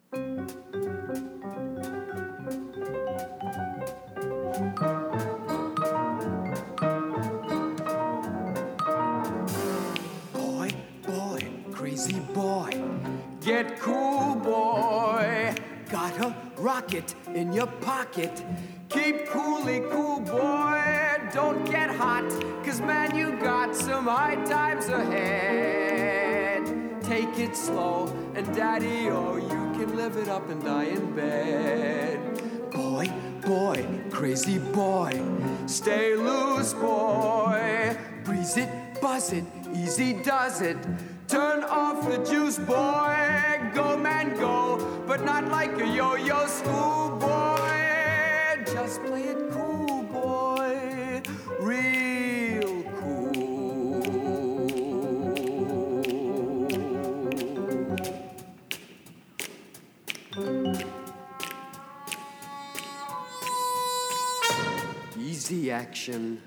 [12.35, 12.71] Boy.
[13.41, 15.55] Get cool, boy.
[15.89, 18.45] Got a rocket in your pocket.
[18.89, 20.83] Keep coolly cool, boy.
[21.33, 22.29] Don't get hot,
[22.65, 26.65] cause man, you got some high times ahead.
[27.03, 32.19] Take it slow, and daddy, oh, you can live it up and die in bed.
[32.73, 33.09] Boy,
[33.47, 35.13] boy, crazy boy.
[35.67, 37.97] Stay loose, boy.
[38.25, 38.69] Breeze it,
[39.01, 40.79] buzz it, easy does it.
[41.29, 43.71] Turn off the juice, boy.
[43.75, 47.25] Go, man, go, but not like a yo yo schoolboy.
[48.67, 51.23] Just play it cool, boy.
[51.61, 53.33] Real cool.
[65.19, 66.43] Easy action.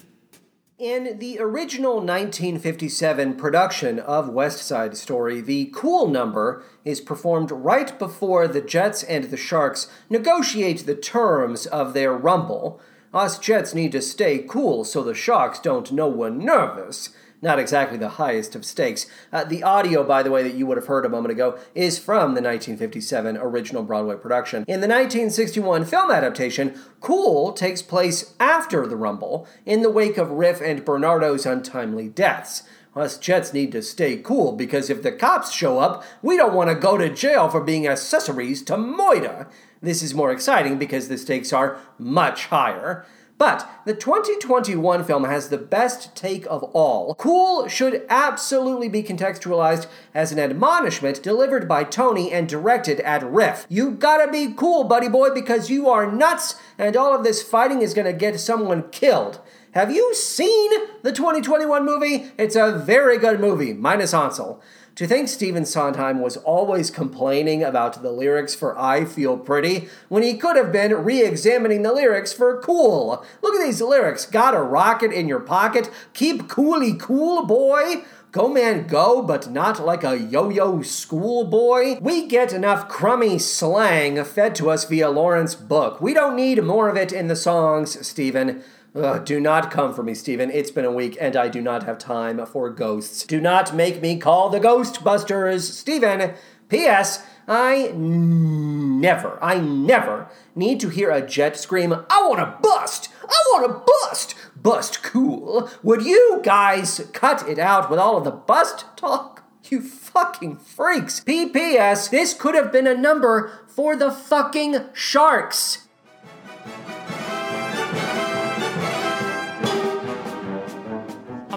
[0.80, 7.98] In the original 1957 production of West Side Story, the cool number is performed right
[7.98, 12.80] before the Jets and the Sharks negotiate the terms of their rumble.
[13.12, 17.10] Us Jets need to stay cool so the Sharks don't know we're nervous.
[17.42, 19.06] Not exactly the highest of stakes.
[19.32, 22.00] Uh, the audio, by the way, that you would have heard a moment ago, is
[22.00, 24.64] from the 1957 original Broadway production.
[24.68, 30.32] In the 1961 film adaptation, Cool takes place after the Rumble, in the wake of
[30.32, 32.64] Riff and Bernardo's untimely deaths.
[32.96, 36.72] Us Jets need to stay cool because if the cops show up, we don't want
[36.72, 39.48] to go to jail for being accessories to Moida.
[39.82, 43.06] This is more exciting because the stakes are much higher.
[43.38, 47.14] But the 2021 film has the best take of all.
[47.16, 53.68] Cool should absolutely be contextualized as an admonishment delivered by Tony and directed at Riff.
[53.70, 57.84] You gotta be cool, buddy boy, because you are nuts, and all of this fighting
[57.84, 59.40] is gonna get someone killed.
[59.72, 60.72] Have you seen
[61.04, 62.32] the 2021 movie?
[62.38, 64.60] It's a very good movie, minus Ansel.
[64.98, 70.24] To think Stephen Sondheim was always complaining about the lyrics for I Feel Pretty when
[70.24, 73.24] he could have been re examining the lyrics for Cool.
[73.44, 74.26] Look at these lyrics.
[74.26, 75.92] Got a rocket in your pocket?
[76.14, 78.06] Keep coolly cool, boy.
[78.32, 82.00] Go man go, but not like a yo yo schoolboy.
[82.02, 86.02] We get enough crummy slang fed to us via Laurents book.
[86.02, 88.64] We don't need more of it in the songs, Stephen.
[88.98, 90.50] Ugh, do not come for me, Stephen.
[90.50, 93.24] It's been a week and I do not have time for ghosts.
[93.26, 96.34] Do not make me call the Ghostbusters, Stephen.
[96.68, 97.24] P.S.
[97.48, 103.10] I never, I never need to hear a jet scream, I wanna bust!
[103.24, 104.36] I wanna bust!
[104.56, 105.70] Bust cool.
[105.84, 109.44] Would you guys cut it out with all of the bust talk?
[109.70, 111.20] You fucking freaks.
[111.20, 112.08] P.P.S.
[112.08, 115.88] This could have been a number for the fucking sharks.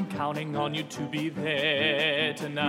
[0.01, 2.65] I'm counting on you to be there tonight.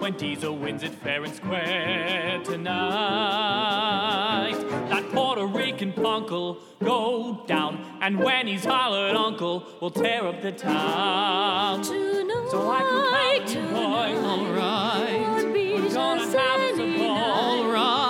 [0.00, 2.74] When Diesel wins it fair and square tonight.
[4.88, 7.78] That Puerto Rican punk'll go down.
[8.00, 11.84] And when he's hollered uncle, we'll tear up the town.
[11.84, 14.16] so I can count you, boy.
[14.26, 15.44] Alright.
[15.44, 17.62] We're gonna have some ball.
[17.62, 18.03] Alright.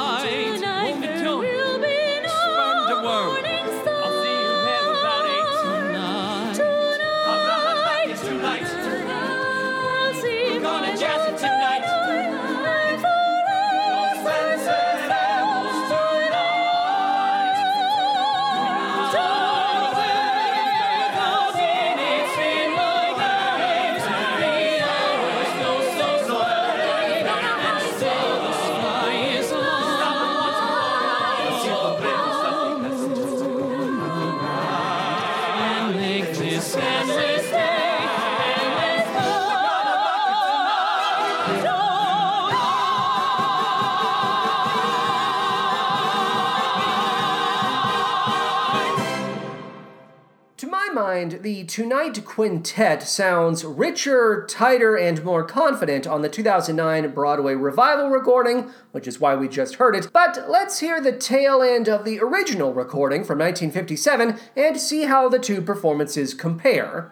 [51.30, 58.10] Mind, the Tonight Quintet sounds richer, tighter, and more confident on the 2009 Broadway revival
[58.10, 60.10] recording, which is why we just heard it.
[60.12, 65.30] But let's hear the tail end of the original recording from 1957 and see how
[65.30, 67.10] the two performances compare.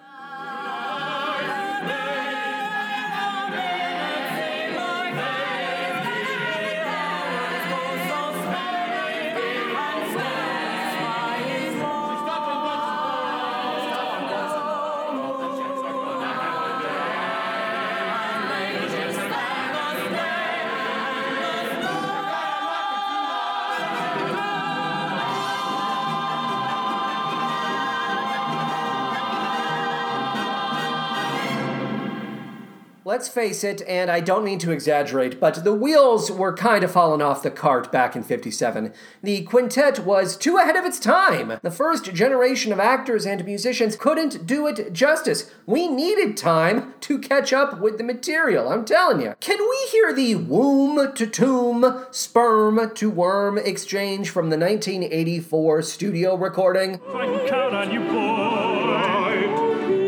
[33.22, 36.90] Let's face it, and I don't mean to exaggerate, but the wheels were kind of
[36.90, 38.92] falling off the cart back in 57.
[39.22, 41.60] The quintet was too ahead of its time.
[41.62, 45.52] The first generation of actors and musicians couldn't do it justice.
[45.66, 49.36] We needed time to catch up with the material, I'm telling you.
[49.38, 56.34] Can we hear the womb to tomb, sperm to worm exchange from the 1984 studio
[56.34, 57.00] recording?
[57.14, 58.90] I can count on you, boy.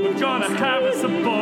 [0.02, 1.33] We're gonna have boy.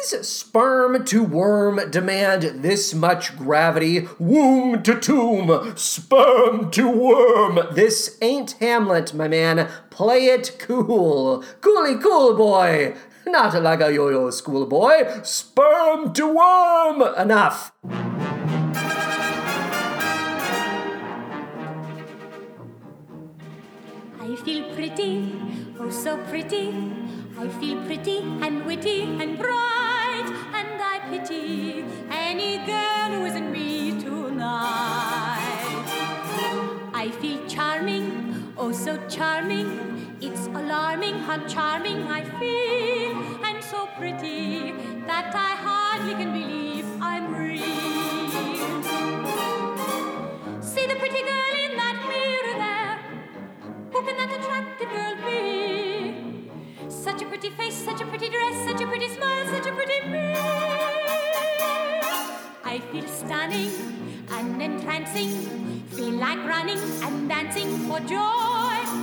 [0.00, 4.08] Phrase sperm to worm demand this much gravity?
[4.18, 7.60] Womb to tomb, sperm to worm.
[7.74, 9.68] This ain't Hamlet, my man.
[9.90, 11.44] Play it cool.
[11.60, 12.94] Cooly cool, boy.
[13.26, 15.22] Not like a yo yo schoolboy.
[15.22, 17.02] Sperm to worm.
[17.16, 17.72] Enough.
[24.22, 25.34] I feel pretty,
[25.78, 27.19] oh so pretty.
[27.40, 33.98] I feel pretty and witty and bright, and I pity any girl who isn't me
[33.98, 35.48] tonight.
[36.92, 40.18] I feel charming, oh so charming.
[40.20, 44.72] It's alarming how charming I feel, and so pretty
[45.06, 47.64] that I hardly can believe I'm real.
[50.60, 52.98] See the pretty girl in that mirror there.
[53.92, 55.89] Who can that attractive girl be?
[57.02, 60.06] Such a pretty face, such a pretty dress, such a pretty smile, such a pretty
[60.06, 60.34] me.
[62.62, 63.70] I feel stunning
[64.30, 65.30] and entrancing.
[65.92, 68.99] Feel like running and dancing for joy.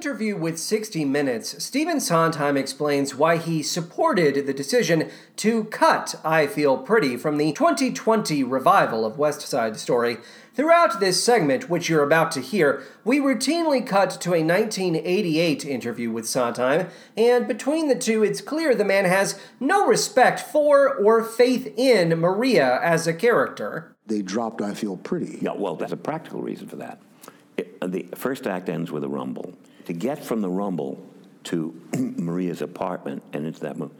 [0.00, 6.46] Interview with 60 Minutes, Stephen Sondheim explains why he supported the decision to cut I
[6.46, 10.16] Feel Pretty from the 2020 revival of West Side Story.
[10.54, 16.10] Throughout this segment, which you're about to hear, we routinely cut to a 1988 interview
[16.10, 21.22] with Sondheim, and between the two, it's clear the man has no respect for or
[21.22, 23.94] faith in Maria as a character.
[24.06, 25.40] They dropped I Feel Pretty.
[25.42, 27.02] Yeah, well, there's a practical reason for that.
[27.58, 29.52] It, the first act ends with a rumble.
[29.90, 31.04] To get from the rumble
[31.42, 33.92] to Maria's apartment and into that movie,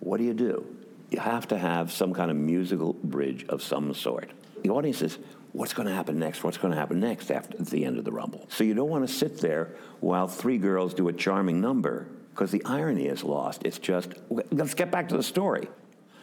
[0.00, 0.64] what do you do?
[1.10, 4.30] You have to have some kind of musical bridge of some sort.
[4.62, 5.18] The audience says,
[5.52, 6.44] What's going to happen next?
[6.44, 8.46] What's going to happen next after the end of the rumble?
[8.48, 12.50] So you don't want to sit there while three girls do a charming number because
[12.50, 13.66] the irony is lost.
[13.66, 15.68] It's just, let's get back to the story.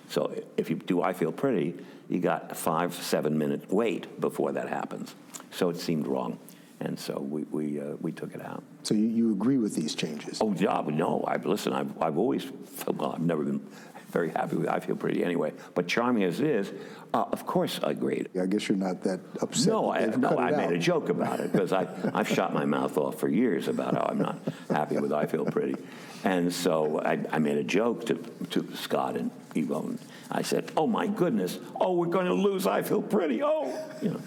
[0.09, 1.75] So if you do I Feel Pretty,
[2.09, 5.13] you got a five, seven minute wait before that happens.
[5.51, 6.39] So it seemed wrong.
[6.81, 8.63] And so we, we, uh, we took it out.
[8.83, 10.39] So you, you agree with these changes?
[10.41, 11.23] Oh, yeah, no.
[11.27, 13.61] I, listen, I've, I've always felt, well, I've never been
[14.09, 15.53] very happy with I Feel Pretty anyway.
[15.75, 16.71] But charming as it is,
[17.13, 18.29] uh, of course I agreed.
[18.39, 19.67] I guess you're not that upset.
[19.67, 20.73] No, that I, no, I made out.
[20.73, 24.17] a joke about it because I've shot my mouth off for years about how I'm
[24.19, 25.75] not happy with I Feel Pretty.
[26.23, 28.15] And so I, I made a joke to,
[28.49, 29.81] to Scott and Ivo.
[29.81, 29.99] And
[30.31, 33.71] I said, oh my goodness, oh, we're going to lose I Feel Pretty, oh.
[34.01, 34.21] You know.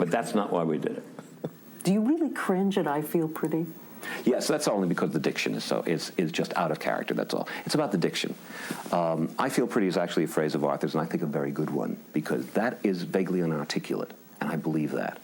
[0.00, 1.04] But that's not why we did it.
[1.84, 3.66] Do you really cringe at I Feel Pretty?
[4.24, 7.12] Yes, that's only because the diction is so is, is just out of character.
[7.12, 7.46] That's all.
[7.66, 8.34] It's about the diction.
[8.92, 11.50] Um, I feel pretty is actually a phrase of Arthur's, and I think a very
[11.50, 15.20] good one because that is vaguely inarticulate, and I believe that.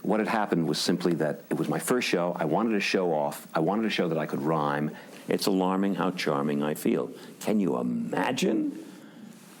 [0.00, 2.34] What had happened was simply that it was my first show.
[2.40, 3.46] I wanted to show off.
[3.54, 4.92] I wanted to show that I could rhyme.
[5.28, 7.10] It's alarming how charming I feel.
[7.40, 8.82] Can you imagine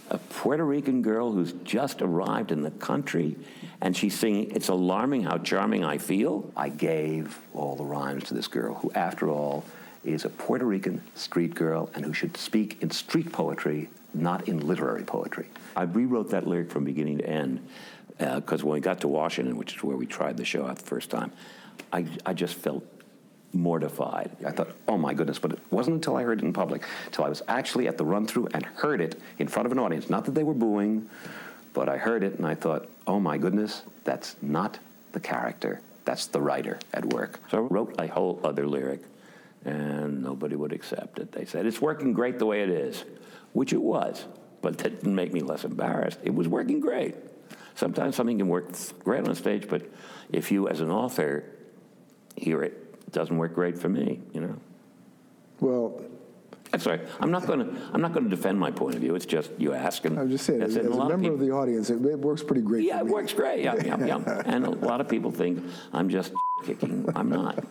[0.08, 3.36] a Puerto Rican girl who's just arrived in the country
[3.82, 6.50] and she's singing, It's alarming how charming I feel?
[6.56, 9.64] I gave all the rhymes to this girl, who, after all,
[10.04, 14.66] is a Puerto Rican street girl and who should speak in street poetry, not in
[14.66, 15.48] literary poetry.
[15.76, 17.66] I rewrote that lyric from beginning to end
[18.18, 20.76] uh, because when we got to Washington, which is where we tried the show out
[20.76, 21.32] the first time,
[21.92, 22.84] I, I just felt
[23.52, 24.30] mortified.
[24.46, 27.24] I thought, oh my goodness, but it wasn't until I heard it in public, until
[27.24, 30.08] I was actually at the run through and heard it in front of an audience.
[30.08, 31.08] Not that they were booing,
[31.72, 34.78] but I heard it and I thought, oh my goodness, that's not
[35.10, 37.40] the character, that's the writer at work.
[37.50, 39.00] So I wrote a whole other lyric
[39.64, 41.32] and nobody would accept it.
[41.32, 43.04] They said, it's working great the way it is,
[43.52, 44.24] which it was,
[44.62, 46.20] but that didn't make me less embarrassed.
[46.22, 47.16] It was working great.
[47.74, 48.68] Sometimes something can work
[49.02, 49.82] great on stage, but
[50.32, 51.44] if you, as an author,
[52.36, 54.56] hear it, it doesn't work great for me, you know.
[55.58, 56.00] Well,
[56.70, 57.00] that's right.
[57.20, 57.76] I'm not going to.
[57.92, 59.14] I'm not going to defend my point of view.
[59.14, 61.34] It's just you ask, and I'm just saying, as, as And a lot of member
[61.34, 62.84] of, the audience, it, it works pretty great.
[62.84, 63.62] Yeah, for it works great.
[63.62, 64.42] Yeah, yeah, yeah.
[64.46, 66.32] And a lot of people think I'm just
[66.64, 67.08] kicking.
[67.14, 67.64] I'm not.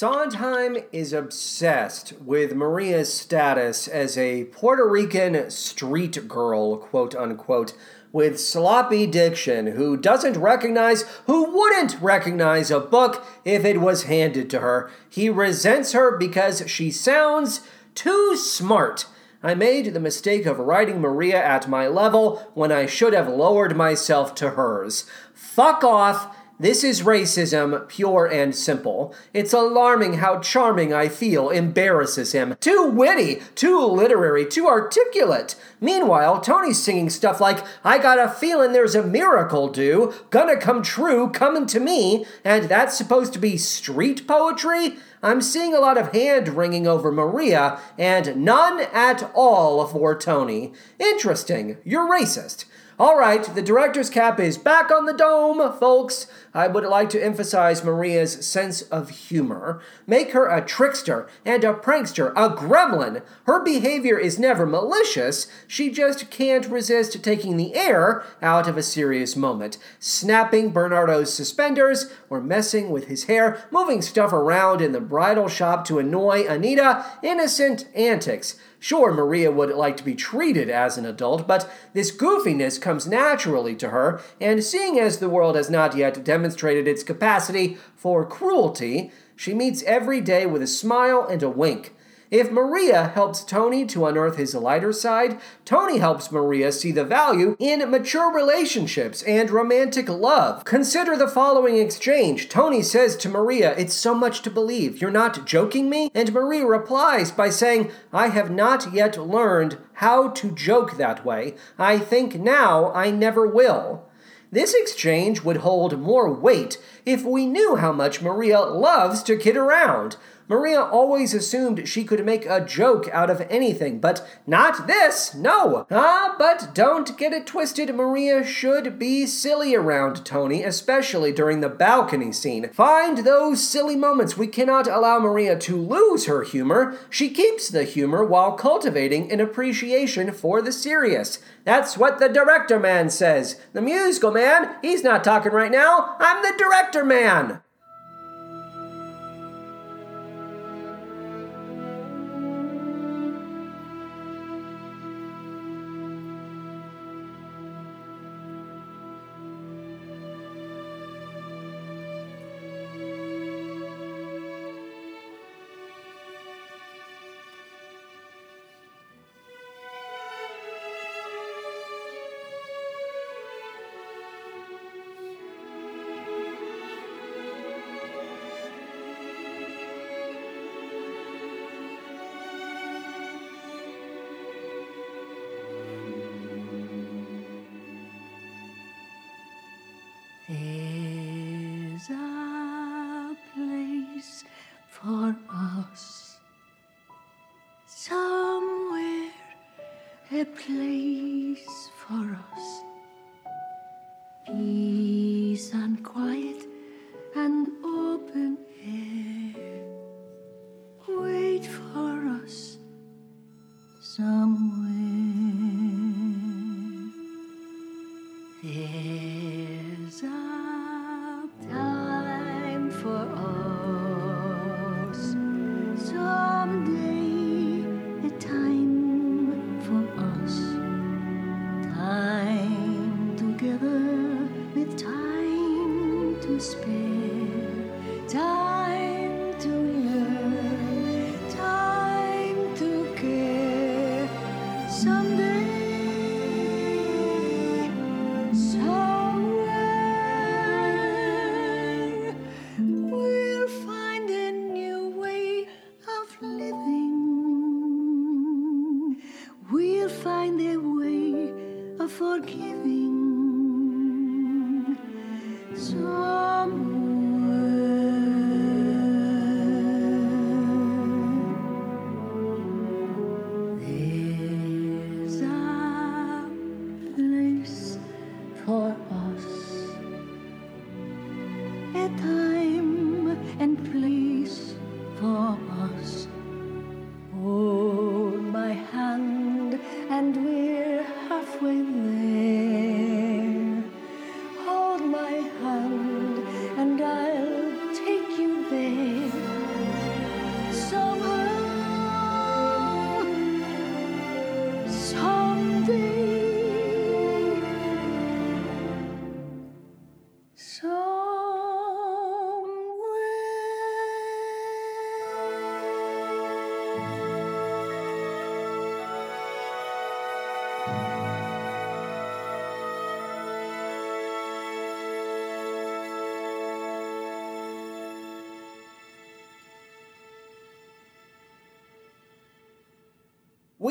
[0.00, 7.74] Sondheim is obsessed with Maria's status as a Puerto Rican street girl, quote unquote,
[8.12, 14.50] with sloppy diction who doesn't recognize, who wouldn't recognize a book if it was handed
[14.50, 14.90] to her.
[15.08, 17.60] He resents her because she sounds
[17.94, 19.06] too smart.
[19.42, 23.76] I made the mistake of writing Maria at my level when I should have lowered
[23.76, 25.06] myself to hers.
[25.32, 26.36] Fuck off.
[26.60, 29.14] This is racism, pure and simple.
[29.32, 32.54] It's alarming how charming I feel embarrasses him.
[32.60, 35.56] Too witty, too literary, too articulate.
[35.80, 40.82] Meanwhile, Tony's singing stuff like, I got a feeling there's a miracle due, gonna come
[40.82, 44.96] true, coming to me, and that's supposed to be street poetry?
[45.22, 50.74] I'm seeing a lot of hand wringing over Maria and none at all for Tony.
[50.98, 51.78] Interesting.
[51.84, 52.66] You're racist.
[53.00, 56.26] All right, the director's cap is back on the dome, folks.
[56.52, 59.80] I would like to emphasize Maria's sense of humor.
[60.06, 63.22] Make her a trickster and a prankster, a gremlin.
[63.46, 68.82] Her behavior is never malicious, she just can't resist taking the air out of a
[68.82, 69.78] serious moment.
[69.98, 75.86] Snapping Bernardo's suspenders, or messing with his hair, moving stuff around in the bridal shop
[75.86, 78.56] to annoy Anita, innocent antics.
[78.82, 83.76] Sure, Maria would like to be treated as an adult, but this goofiness comes naturally
[83.76, 89.12] to her, and seeing as the world has not yet demonstrated its capacity for cruelty,
[89.36, 91.94] she meets every day with a smile and a wink.
[92.30, 97.56] If Maria helps Tony to unearth his lighter side, Tony helps Maria see the value
[97.58, 100.64] in mature relationships and romantic love.
[100.64, 102.48] Consider the following exchange.
[102.48, 105.00] Tony says to Maria, It's so much to believe.
[105.00, 106.12] You're not joking me?
[106.14, 111.56] And Maria replies by saying, I have not yet learned how to joke that way.
[111.80, 114.08] I think now I never will.
[114.52, 119.56] This exchange would hold more weight if we knew how much Maria loves to kid
[119.56, 120.16] around.
[120.50, 125.86] Maria always assumed she could make a joke out of anything, but not this, no.
[125.92, 131.68] Ah, but don't get it twisted, Maria should be silly around Tony, especially during the
[131.68, 132.68] balcony scene.
[132.70, 134.36] Find those silly moments.
[134.36, 136.98] We cannot allow Maria to lose her humor.
[137.08, 141.38] She keeps the humor while cultivating an appreciation for the serious.
[141.62, 143.60] That's what the director man says.
[143.72, 146.16] The musical man, he's not talking right now.
[146.18, 147.60] I'm the director man.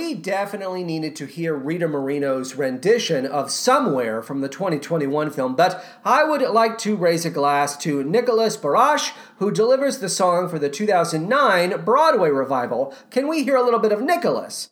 [0.09, 5.85] We definitely needed to hear Rita Moreno's rendition of Somewhere from the 2021 film, but
[6.03, 10.57] I would like to raise a glass to Nicholas Barasch, who delivers the song for
[10.57, 12.91] the 2009 Broadway revival.
[13.11, 14.71] Can we hear a little bit of Nicholas?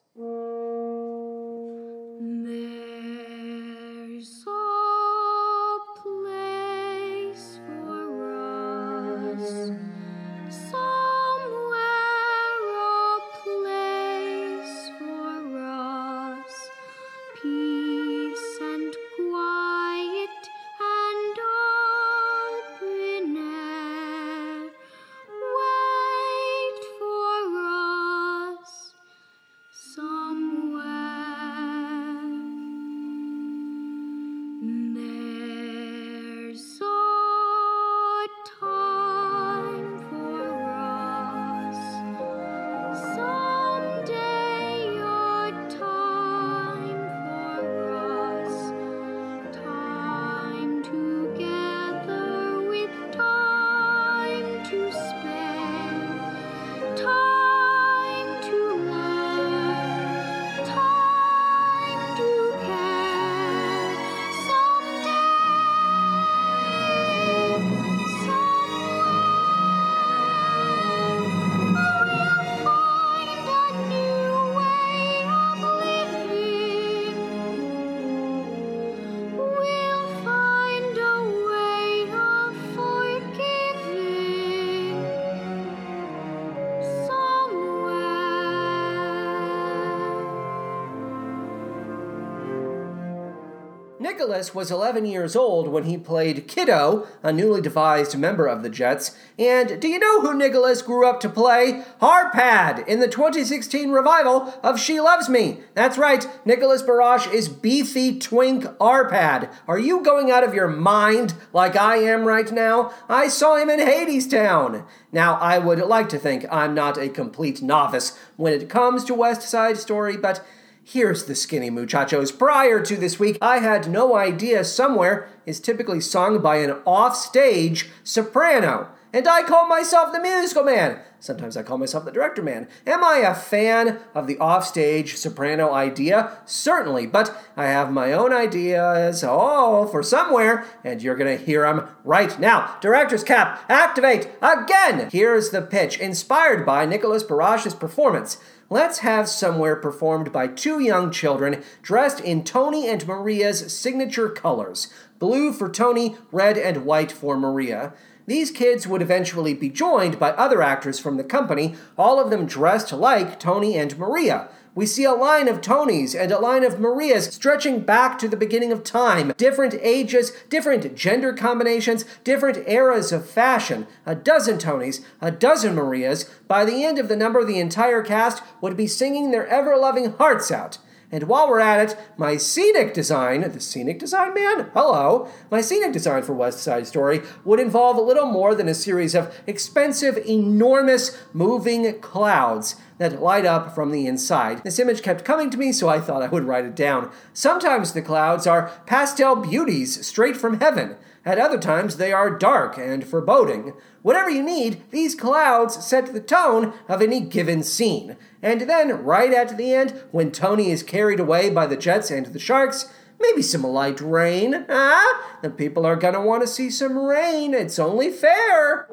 [94.27, 98.69] Nicholas was 11 years old when he played Kiddo, a newly devised member of the
[98.69, 99.15] Jets.
[99.39, 101.85] And do you know who Nicholas grew up to play?
[102.01, 105.61] Arpad in the 2016 revival of She Loves Me.
[105.75, 109.49] That's right, Nicholas Barasch is beefy twink Arpad.
[109.65, 112.91] Are you going out of your mind like I am right now?
[113.07, 114.85] I saw him in Hadestown.
[115.13, 119.13] Now, I would like to think I'm not a complete novice when it comes to
[119.13, 120.45] West Side Story, but
[120.89, 122.31] Here's the Skinny Muchachos.
[122.31, 127.89] Prior to this week, I had no idea Somewhere is typically sung by an offstage
[128.05, 128.87] soprano.
[129.11, 131.01] And I call myself the musical man.
[131.19, 132.69] Sometimes I call myself the director man.
[132.85, 136.37] Am I a fan of the offstage soprano idea?
[136.45, 141.87] Certainly, but I have my own ideas, oh, for somewhere, and you're gonna hear them
[142.05, 142.77] right now.
[142.79, 145.09] Director's cap, activate again!
[145.11, 148.37] Here's the pitch, inspired by Nicholas Barasch's performance.
[148.69, 154.91] Let's have Somewhere performed by two young children dressed in Tony and Maria's signature colors
[155.19, 157.93] blue for Tony, red and white for Maria.
[158.27, 162.45] These kids would eventually be joined by other actors from the company, all of them
[162.45, 164.49] dressed like Tony and Maria.
[164.75, 168.35] We see a line of Tonys and a line of Marias stretching back to the
[168.35, 169.33] beginning of time.
[169.37, 173.87] Different ages, different gender combinations, different eras of fashion.
[174.05, 176.25] A dozen Tonys, a dozen Marias.
[176.49, 180.11] By the end of the number, the entire cast would be singing their ever loving
[180.11, 180.79] hearts out.
[181.09, 185.93] And while we're at it, my scenic design, the scenic design man, hello, my scenic
[185.93, 190.17] design for West Side Story would involve a little more than a series of expensive,
[190.25, 194.61] enormous, moving clouds that light up from the inside.
[194.65, 197.09] This image kept coming to me, so I thought I would write it down.
[197.31, 200.97] Sometimes the clouds are pastel beauties straight from heaven.
[201.27, 203.73] At other times, they are dark and foreboding.
[204.01, 208.15] Whatever you need, these clouds set the tone of any given scene.
[208.41, 212.27] And then, right at the end, when Tony is carried away by the Jets and
[212.27, 212.89] the Sharks,
[213.19, 214.65] maybe some light rain.
[214.69, 215.21] huh?
[215.41, 217.53] the people are gonna want to see some rain.
[217.53, 218.87] It's only fair.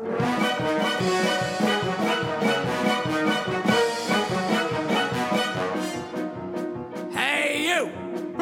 [7.12, 7.86] Hey, you!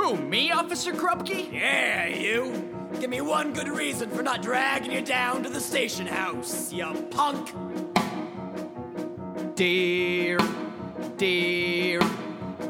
[0.00, 1.52] Who, me, Officer Krupke?
[1.52, 2.71] Yeah, you.
[3.00, 6.86] Give me one good reason for not dragging you down to the station house, you
[7.10, 7.52] punk.
[9.56, 10.38] Dear,
[11.16, 12.00] dear,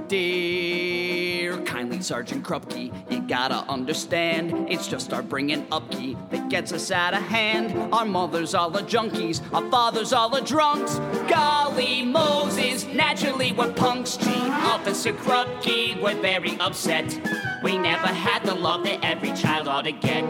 [0.08, 6.90] dear, kindly Sergeant Krupke, you gotta understand, it's just our bringing upkeep that gets us
[6.90, 7.92] out of hand.
[7.92, 10.98] Our mothers all the junkies, our fathers all the drunks.
[11.28, 14.16] Golly Moses, naturally we're punks.
[14.16, 17.51] Gee, Officer Krupke, we're very upset.
[17.62, 20.24] We never had the love that every child ought to get.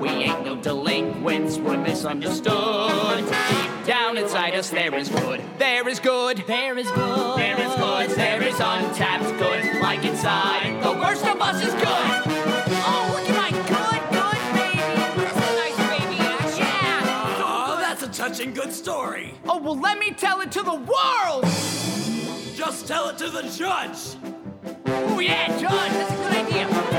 [0.00, 3.24] We ain't no delinquents, we're misunderstood.
[3.24, 5.40] Deep down inside us, there is good.
[5.58, 6.38] There is good.
[6.48, 7.38] There is good.
[7.38, 8.10] There is good.
[8.10, 9.80] There is untapped good.
[9.80, 11.86] Like inside, the worst of us is good.
[12.84, 15.22] Oh, look at my good, good baby.
[15.22, 17.44] This is nice baby action.
[17.44, 19.34] Oh, that's a touching good story.
[19.44, 21.44] Oh, well, let me tell it to the world.
[22.56, 24.16] just tell it to the judge.
[24.86, 26.92] Oh, yeah, Judge, that's a good idea.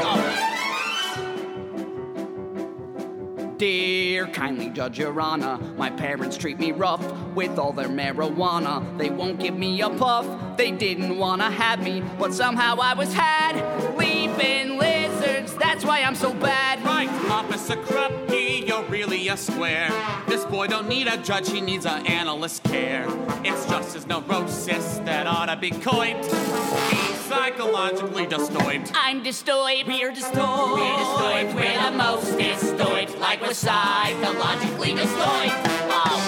[3.58, 7.02] Dear kindly Judge Your Honor, my parents treat me rough
[7.34, 8.98] with all their marijuana.
[8.98, 10.58] They won't give me a puff.
[10.58, 13.56] They didn't wanna have me, but somehow I was had.
[13.96, 16.84] Leaping lizards, that's why I'm so bad.
[16.84, 19.90] Right, Officer Krupke, you're really a square.
[20.28, 23.06] This boy don't need a judge, he needs an analyst care.
[23.46, 26.26] It's just his neurosis that ought to be coipped.
[26.26, 28.92] He's psychologically disturbed.
[28.94, 29.88] I'm disturbed.
[29.88, 30.74] We're disturbed.
[30.74, 31.56] We're disturbed.
[31.56, 33.18] We're the most disturbed.
[33.20, 35.54] Like we're psychologically disturbed.
[35.90, 36.20] Oh,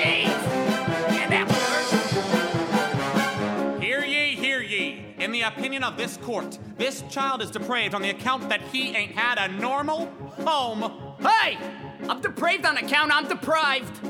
[0.00, 0.40] jeez.
[1.14, 1.46] Yeah, that
[3.74, 3.82] worked.
[3.82, 5.04] Hear ye, hear ye.
[5.18, 8.96] In the opinion of this court, this child is depraved on the account that he
[8.96, 10.06] ain't had a normal
[10.46, 11.14] home.
[11.20, 11.58] Hey!
[12.08, 14.00] I'm depraved on account I'm deprived.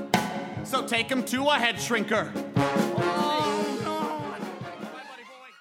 [0.65, 2.31] So take him to a head shrinker.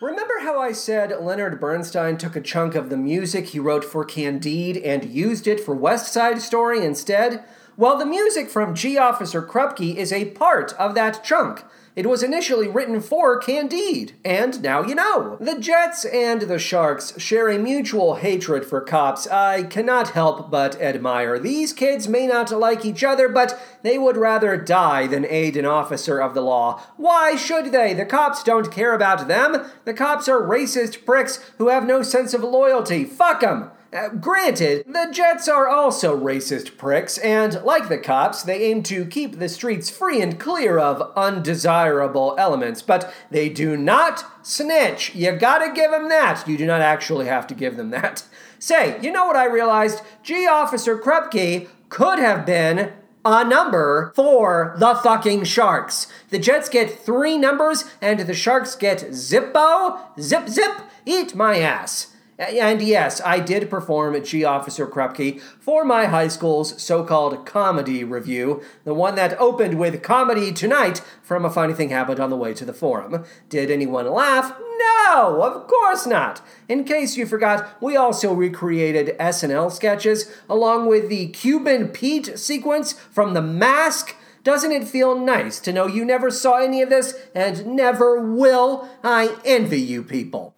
[0.01, 4.05] Remember how I said Leonard Bernstein took a chunk of the music he wrote for
[4.05, 7.43] Candide and used it for West Side Story instead?
[7.75, 11.65] Well, the music from Gee Officer Krupke is a part of that chunk.
[11.99, 15.35] It was initially written for Candide, and now you know.
[15.41, 20.79] The Jets and the Sharks share a mutual hatred for cops I cannot help but
[20.81, 21.37] admire.
[21.37, 25.65] These kids may not like each other, but they would rather die than aid an
[25.65, 26.81] officer of the law.
[26.95, 27.93] Why should they?
[27.93, 29.69] The cops don't care about them.
[29.83, 33.03] The cops are racist pricks who have no sense of loyalty.
[33.03, 33.71] Fuck them.
[33.91, 39.03] Uh, granted, the Jets are also racist pricks, and like the cops, they aim to
[39.03, 45.15] keep the streets free and clear of undesirable elements, but they do not snitch.
[45.15, 46.47] You gotta give them that.
[46.47, 48.23] You do not actually have to give them that.
[48.59, 50.01] Say, you know what I realized?
[50.21, 52.93] Gee Officer Krupke could have been
[53.25, 56.05] a number for the fucking Sharks.
[56.29, 62.13] The Jets get three numbers, and the Sharks get Zippo, Zip Zip, eat my ass.
[62.39, 68.05] And yes, I did perform Gee Officer Krupke for my high school's so called comedy
[68.05, 72.37] review, the one that opened with Comedy Tonight from A Funny Thing Happened on the
[72.37, 73.25] Way to the Forum.
[73.49, 74.57] Did anyone laugh?
[74.77, 76.41] No, of course not.
[76.69, 82.93] In case you forgot, we also recreated SNL sketches along with the Cuban Pete sequence
[82.93, 84.15] from The Mask.
[84.45, 88.87] Doesn't it feel nice to know you never saw any of this and never will?
[89.03, 90.55] I envy you people.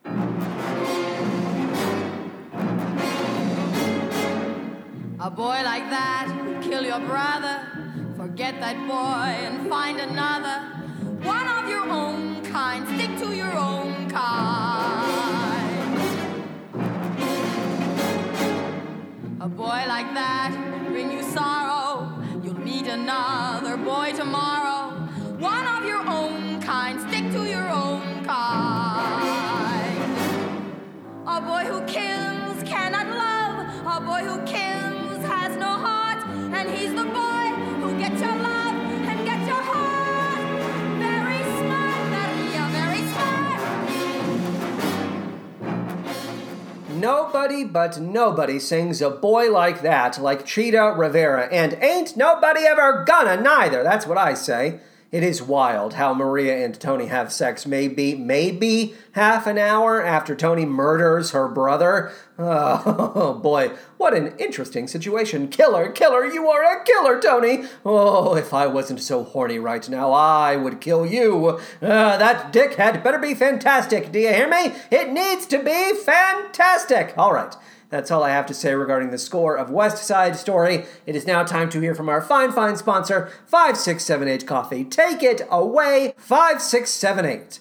[5.36, 7.62] Boy like that would kill your brother.
[8.18, 10.60] Forget that boy and find another.
[11.24, 12.86] One of your own kind.
[12.88, 15.22] Stick to your own kind.
[19.40, 22.12] A boy like that will bring you sorrow.
[22.44, 24.91] You'll meet another boy tomorrow.
[25.40, 26.99] One of your own kind.
[27.08, 29.98] Stick to your own kind.
[31.26, 33.41] A boy who kills cannot love.
[33.98, 34.70] A boy who kills
[47.02, 53.03] Nobody but nobody sings a boy like that, like Chita Rivera, and ain't nobody ever
[53.07, 53.82] gonna neither.
[53.82, 54.80] That's what I say.
[55.12, 60.38] It is wild how Maria and Tony have sex maybe, maybe half an hour after
[60.38, 62.12] Tony murders her brother.
[62.44, 65.48] Oh boy, what an interesting situation.
[65.48, 67.66] Killer, killer, you are a killer, Tony.
[67.86, 71.60] Oh, if I wasn't so horny right now, I would kill you.
[71.84, 74.12] Uh, that dickhead better be fantastic.
[74.12, 74.74] Do you hear me?
[74.90, 77.14] It needs to be fantastic.
[77.16, 77.56] All right.
[77.92, 80.86] That's all I have to say regarding the score of West Side Story.
[81.06, 84.86] It is now time to hear from our fine, fine sponsor, 5678 Coffee.
[84.86, 87.60] Take it away, 5678.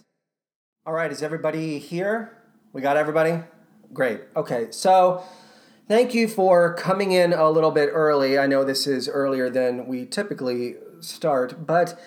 [0.87, 2.39] All right, is everybody here?
[2.73, 3.43] We got everybody?
[3.93, 4.21] Great.
[4.37, 5.25] Okay, so
[5.89, 8.39] thank you for coming in a little bit early.
[8.39, 12.01] I know this is earlier than we typically start, but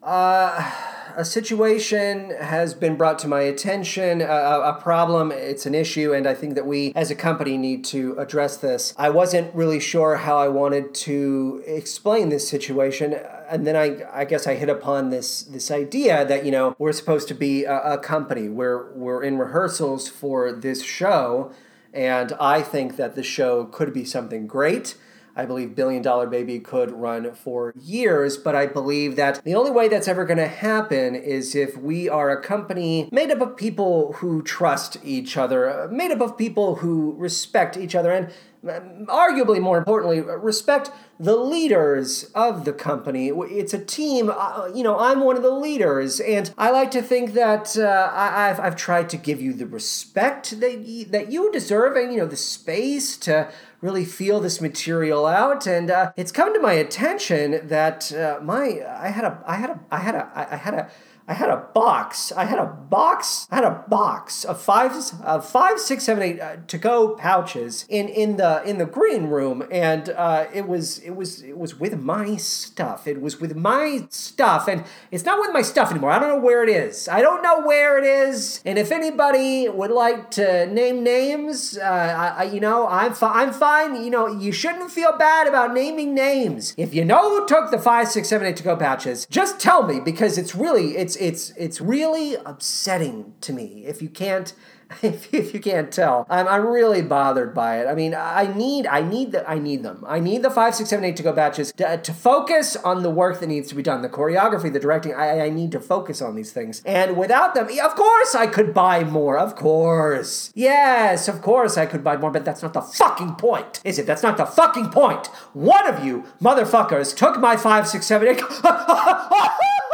[0.00, 0.72] uh,
[1.18, 6.28] a situation has been brought to my attention, a, a problem, it's an issue, and
[6.28, 8.94] I think that we as a company need to address this.
[8.96, 13.16] I wasn't really sure how I wanted to explain this situation,
[13.50, 16.92] and then I, I guess I hit upon this this idea that you know we're
[16.92, 18.48] supposed to be a, a company.
[18.48, 21.50] We're we're in rehearsals for this show,
[21.92, 24.94] and I think that the show could be something great.
[25.38, 29.70] I believe Billion Dollar Baby could run for years, but I believe that the only
[29.70, 33.56] way that's ever going to happen is if we are a company made up of
[33.56, 38.32] people who trust each other, made up of people who respect each other, and
[38.64, 40.90] arguably more importantly, respect
[41.20, 43.28] the leaders of the company.
[43.28, 44.30] It's a team.
[44.34, 48.10] Uh, you know, I'm one of the leaders, and I like to think that uh,
[48.12, 52.12] I, have I've tried to give you the respect that y- that you deserve, and
[52.12, 55.66] you know, the space to really feel this material out.
[55.66, 59.70] And uh, it's come to my attention that uh, my I had a I had
[59.70, 60.90] a I had a I had a
[61.28, 62.32] I had a box.
[62.32, 63.46] I had a box.
[63.50, 64.92] I had a box of five,
[65.22, 69.62] of five, six, seven, eight uh, to-go pouches in in the in the green room,
[69.70, 73.06] and uh, it was it was it was with my stuff.
[73.06, 76.12] It was with my stuff, and it's not with my stuff anymore.
[76.12, 77.08] I don't know where it is.
[77.08, 78.62] I don't know where it is.
[78.64, 83.42] And if anybody would like to name names, uh, I, I, you know, I'm fi-
[83.42, 84.02] I'm fine.
[84.02, 86.72] You know, you shouldn't feel bad about naming names.
[86.78, 90.00] If you know who took the five, six, seven, eight to-go pouches, just tell me
[90.00, 94.54] because it's really it's it's it's really upsetting to me if you can't
[95.02, 96.26] if, if you can't tell.
[96.30, 97.86] I'm, I'm really bothered by it.
[97.86, 100.04] I mean i need i need the i need them.
[100.06, 103.10] I need the five six seven eight to go batches to, to focus on the
[103.10, 105.14] work that needs to be done the choreography the directing.
[105.14, 106.82] I, I need to focus on these things.
[106.84, 110.52] And without them of course i could buy more of course.
[110.54, 114.06] Yes of course i could buy more but that's not the fucking point is it?
[114.06, 115.26] That's not the fucking point.
[115.52, 118.40] One of you motherfuckers took my five six seven eight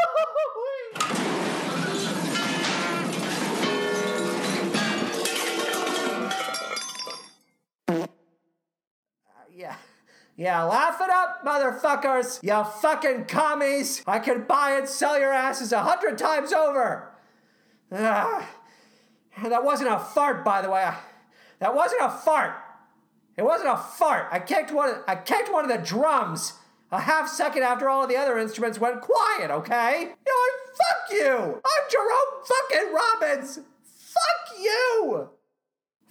[10.37, 12.43] Yeah, laugh it up, motherfuckers!
[12.43, 14.03] You fucking commies!
[14.07, 17.13] I can buy and sell your asses a hundred times over!
[17.93, 18.51] Ah,
[19.45, 20.91] that wasn't a fart, by the way.
[21.61, 22.55] That wasn't a fart.
[23.37, 24.29] It wasn't a fart.
[24.31, 24.91] I kicked one.
[24.91, 26.55] Of, I kicked one of the drums
[26.93, 29.51] a half second after all of the other instruments went quiet.
[29.51, 30.01] Okay?
[30.01, 30.45] You know,
[30.77, 31.61] fuck you.
[31.65, 33.61] I'm Jerome fucking Robbins.
[33.85, 35.31] Fuck you.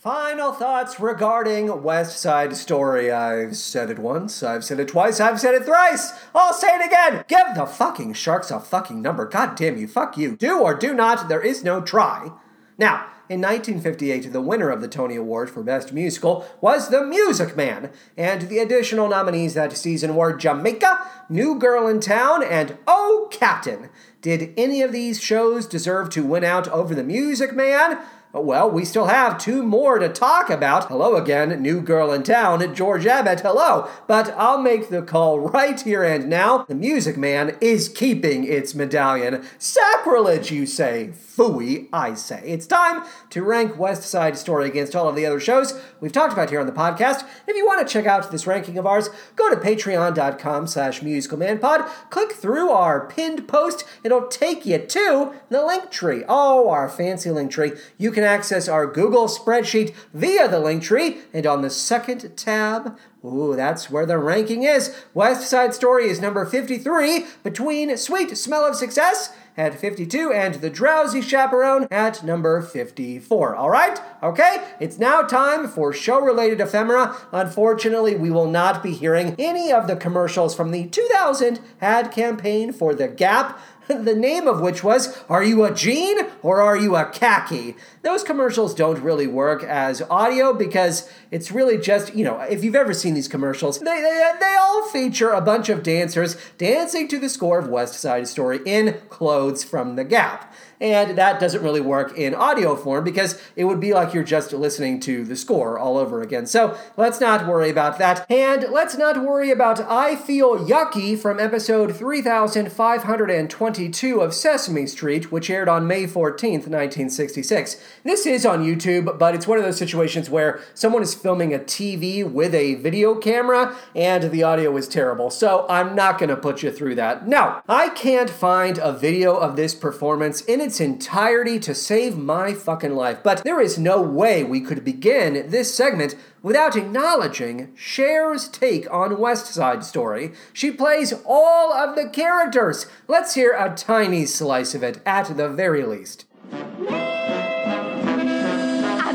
[0.03, 3.09] Final thoughts regarding West Side Story.
[3.09, 6.11] I've said it once, I've said it twice, I've said it thrice.
[6.35, 7.23] I'll say it again.
[7.29, 9.25] Give the fucking sharks a fucking number.
[9.25, 10.35] God damn you, fuck you.
[10.35, 12.33] Do or do not, there is no try.
[12.77, 17.55] Now, in 1958, the winner of the Tony Award for Best Musical was The Music
[17.55, 20.99] Man, and the additional nominees that season were Jamaica,
[21.29, 23.89] New Girl in Town, and Oh Captain.
[24.21, 27.99] Did any of these shows deserve to win out over The Music Man?
[28.35, 30.87] Well, we still have two more to talk about.
[30.87, 33.41] Hello again, new girl in town, George Abbott.
[33.41, 33.87] Hello.
[34.07, 36.65] But I'll make the call right here and now.
[36.67, 39.45] The Music Man is keeping its medallion.
[39.59, 41.11] Sacrilege, you say.
[41.13, 42.41] Fooey, I say.
[42.43, 46.33] It's time to rank West Side Story against all of the other shows we've talked
[46.33, 47.27] about here on the podcast.
[47.47, 51.87] If you want to check out this ranking of ours, go to patreon.com slash musicalmanpod.
[52.09, 53.83] Click through our pinned post.
[54.03, 56.23] It'll take you to the link tree.
[56.27, 57.73] Oh, our fancy link tree.
[57.99, 62.97] You can access our Google spreadsheet via the link tree, and on the second tab,
[63.25, 64.93] Ooh, that's where the ranking is.
[65.13, 70.69] West Side Story is number 53, between Sweet Smell of Success at 52 and The
[70.69, 73.55] Drowsy Chaperone at number 54.
[73.55, 73.99] All right?
[74.21, 74.63] Okay?
[74.79, 77.15] It's now time for show related ephemera.
[77.31, 82.73] Unfortunately, we will not be hearing any of the commercials from the 2000 ad campaign
[82.73, 86.95] for The Gap the name of which was Are You a Jean or Are You
[86.95, 87.75] a Khaki?
[88.01, 92.75] Those commercials don't really work as audio because it's really just, you know, if you've
[92.75, 97.19] ever seen these commercials, they, they, they all feature a bunch of dancers dancing to
[97.19, 100.53] the score of West Side Story in clothes from the Gap.
[100.83, 104.51] And that doesn't really work in audio form because it would be like you're just
[104.51, 106.45] listening to the score all over again.
[106.45, 108.29] So let's not worry about that.
[108.29, 115.49] And let's not worry about I Feel Yucky from episode 3522 of Sesame Street, which
[115.49, 117.81] aired on May 14th, 1966.
[118.03, 121.59] This is on YouTube, but it's one of those situations where someone is filming a
[121.59, 125.29] TV with a video camera and the audio is terrible.
[125.29, 127.25] So I'm not going to put you through that.
[127.25, 132.53] No, I can't find a video of this performance in its entirety to save my
[132.53, 133.19] fucking life.
[133.23, 139.17] But there is no way we could begin this segment without acknowledging Cher's take on
[139.19, 140.33] West Side Story.
[140.51, 142.85] She plays all of the characters.
[143.07, 146.25] Let's hear a tiny slice of it at the very least.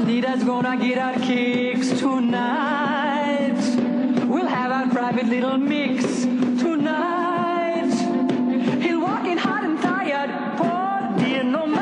[0.09, 3.59] Anita's gonna get our kicks tonight.
[4.26, 7.93] We'll have our private little mix tonight.
[8.80, 8.97] He'll
[11.48, 11.77] no matter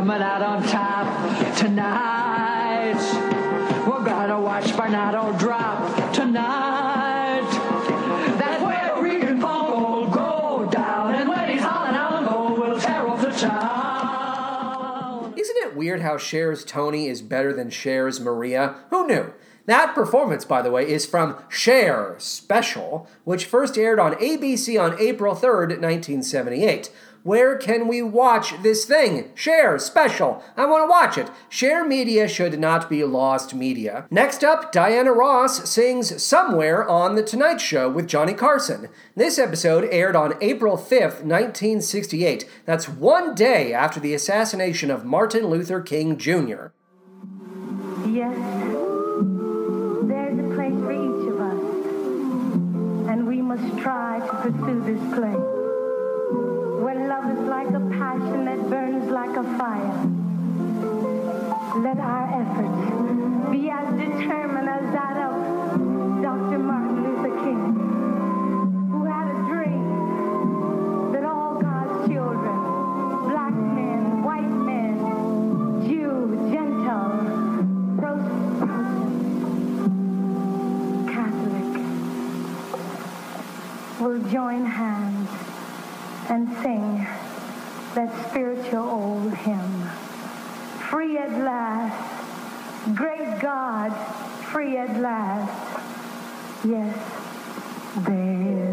[0.00, 2.96] coming out on top tonight.
[3.86, 7.46] We're gonna watch Bernardo drop tonight.
[8.38, 13.20] That's where Regan Funk will go down, and when he's hollering out we'll tear off
[13.20, 15.34] the town.
[15.36, 18.76] Isn't it weird how Cher's Tony is better than Cher's Maria?
[18.88, 19.34] Who knew?
[19.66, 24.98] That performance, by the way, is from Cher Special, which first aired on ABC on
[24.98, 26.90] April 3rd, 1978.
[27.22, 29.30] Where can we watch this thing?
[29.34, 30.42] Cher Special.
[30.56, 31.30] I want to watch it.
[31.50, 34.06] Share Media should not be lost media.
[34.10, 38.88] Next up, Diana Ross sings Somewhere on The Tonight Show with Johnny Carson.
[39.14, 42.48] This episode aired on April 5th, 1968.
[42.64, 46.68] That's one day after the assassination of Martin Luther King Jr.
[48.08, 48.34] Yes,
[50.08, 51.60] there's a place for each of us,
[53.10, 55.59] and we must try to pursue this place.
[56.90, 59.94] Where love is like a passion that burns like a fire.
[61.84, 62.80] Let our efforts
[63.52, 65.32] be as determined as that of
[66.20, 66.58] Dr.
[66.58, 67.74] Martin Luther King,
[68.90, 72.58] who had a dream that all God's children,
[73.30, 74.98] black men, white men,
[75.86, 77.22] Jew, Gentile,
[78.00, 78.66] Protestant,
[81.08, 81.70] Catholic,
[84.00, 85.19] will join hands
[86.30, 87.06] and sing
[87.94, 89.82] that spiritual old hymn.
[90.88, 93.90] Free at last, great God,
[94.52, 96.64] free at last.
[96.64, 96.96] Yes,
[98.06, 98.69] there.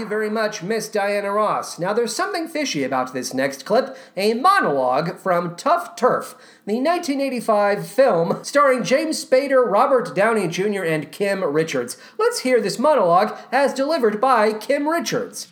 [0.00, 1.78] You very much, Miss Diana Ross.
[1.78, 6.34] Now, there's something fishy about this next clip a monologue from Tough Turf,
[6.66, 11.98] the 1985 film starring James Spader, Robert Downey Jr., and Kim Richards.
[12.18, 15.48] Let's hear this monologue as delivered by Kim Richards.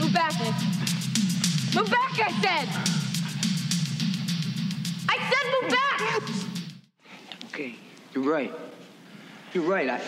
[0.00, 0.54] Move back, Nick.
[1.74, 2.68] Move back, I said!
[5.08, 6.22] I said move back!
[7.46, 7.76] Okay,
[8.14, 8.52] you're right.
[9.54, 9.88] You're right.
[9.88, 10.00] I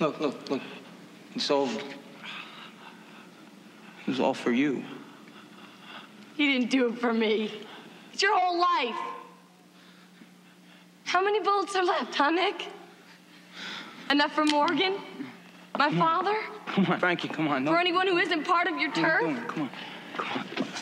[0.00, 0.62] look, look, look.
[1.34, 1.68] It's all.
[1.68, 1.78] It
[4.06, 4.82] was all for you.
[6.36, 7.52] You didn't do it for me.
[8.12, 8.96] It's your whole life.
[11.04, 12.66] How many bullets are left, huh, Nick?
[14.10, 14.96] Enough for Morgan?
[15.78, 16.34] My father?
[16.66, 17.28] Come on, Frankie.
[17.28, 17.66] Come on.
[17.66, 19.20] For anyone who isn't part of your turf?
[19.20, 19.70] Come on, turf?
[20.16, 20.81] Come on.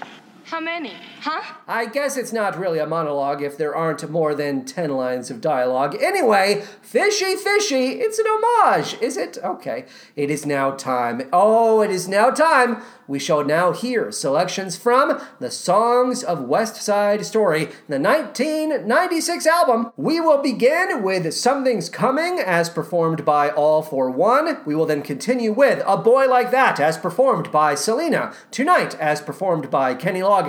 [0.51, 0.95] How many?
[1.21, 1.55] Huh?
[1.69, 5.41] I guess it's not really a monologue if there aren't more than 10 lines of
[5.41, 5.97] dialogue.
[6.03, 9.39] Anyway, fishy, fishy, it's an homage, is it?
[9.45, 9.85] Okay.
[10.17, 11.23] It is now time.
[11.33, 12.83] Oh, it is now time.
[13.07, 19.93] We shall now hear selections from the Songs of West Side Story, the 1996 album.
[19.97, 24.59] We will begin with Something's Coming, as performed by All-4-One.
[24.65, 28.33] We will then continue with A Boy Like That, as performed by Selena.
[28.53, 30.40] Tonight, as performed by Kenny Loggins.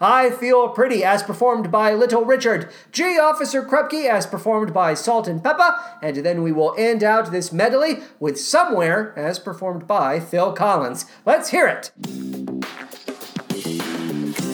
[0.00, 2.70] I Feel Pretty, as performed by Little Richard.
[2.92, 5.78] Gee Officer Krupke, as performed by Salt-N-Pepa.
[6.02, 11.06] And then we will end out this medley with Somewhere, as performed by Phil Collins.
[11.24, 11.90] Let's hear it.
[12.02, 12.64] Could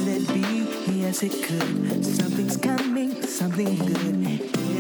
[0.09, 0.93] it be?
[0.93, 2.05] Yes, it could.
[2.05, 4.15] Something's coming, something good.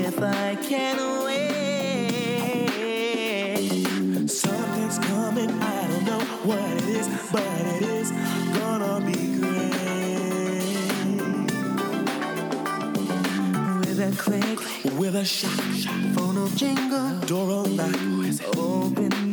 [0.06, 1.63] If I can wait.
[14.92, 19.23] with a shot, shot a jingle, door all night, open.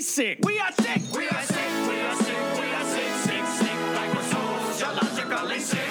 [0.00, 0.38] be sick.
[0.42, 1.02] We are sick.
[1.14, 1.56] We are sick.
[1.86, 2.36] We are sick.
[2.58, 3.12] We are sick.
[3.28, 3.76] Sick, sick.
[3.94, 5.88] Like we're sociologically sick.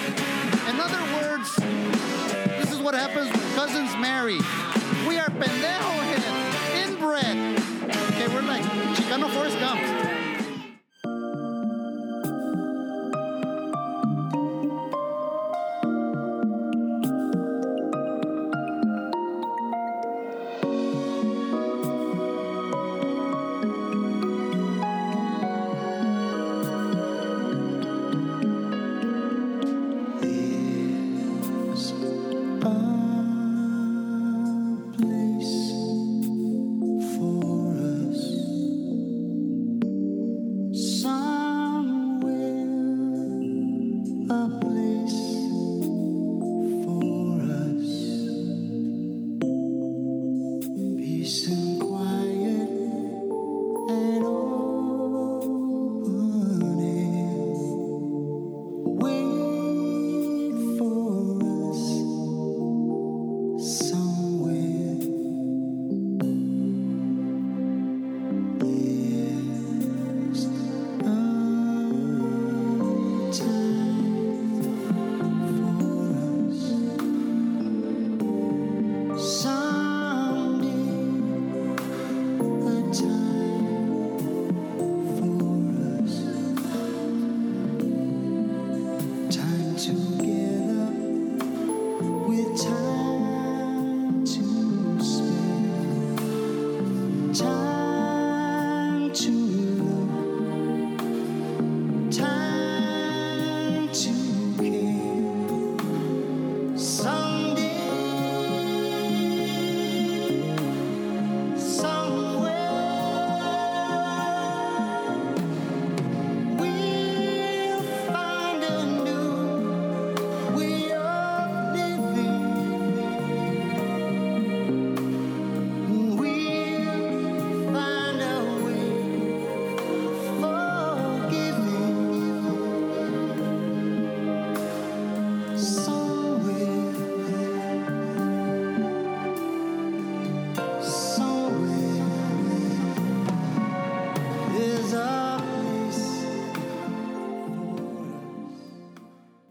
[0.68, 1.54] In other words,
[2.58, 4.38] this is what happens when cousins marry.
[5.06, 7.36] We are pendejo head, inbred.
[8.10, 8.64] Okay, we're like
[8.96, 9.99] Chicano Forrest Gump.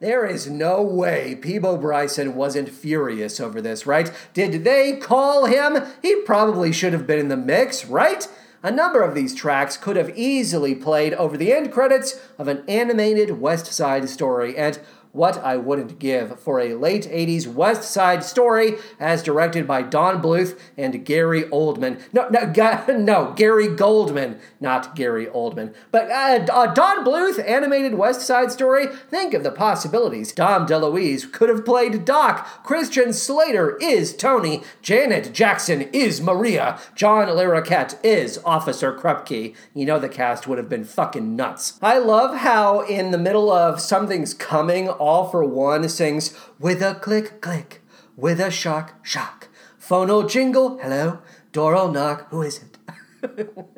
[0.09, 4.11] There is no way Peabo Bryson wasn't furious over this, right?
[4.33, 5.85] Did they call him?
[6.01, 8.27] He probably should have been in the mix, right?
[8.63, 12.63] A number of these tracks could have easily played over the end credits of an
[12.67, 14.79] animated West Side story, and
[15.11, 20.21] what I wouldn't give for a late 80s West Side story as directed by Don
[20.21, 22.01] Bluth and Gary Oldman.
[22.13, 25.73] No, no, no Gary Goldman, not Gary Oldman.
[25.91, 28.87] But uh, a Don Bluth animated West Side story?
[28.87, 30.31] Think of the possibilities.
[30.31, 32.63] Dom DeLuise could have played Doc.
[32.63, 34.61] Christian Slater is Tony.
[34.81, 36.79] Janet Jackson is Maria.
[36.95, 39.55] John Larroquette is Officer Krupke.
[39.73, 41.79] You know the cast would have been fucking nuts.
[41.81, 47.81] I love how in the middle of Something's Coming, All-4-One sings, with a click, click,
[48.15, 49.47] with a shock, shock.
[49.77, 51.19] Phone'll jingle, hello,
[51.51, 52.77] door'll knock, who is it?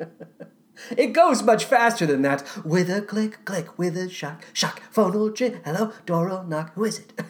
[0.96, 2.44] It goes much faster than that.
[2.64, 4.82] With a click, click, with a shock, shock.
[4.90, 7.22] Phone'll jingle, hello, door'll knock, who is it?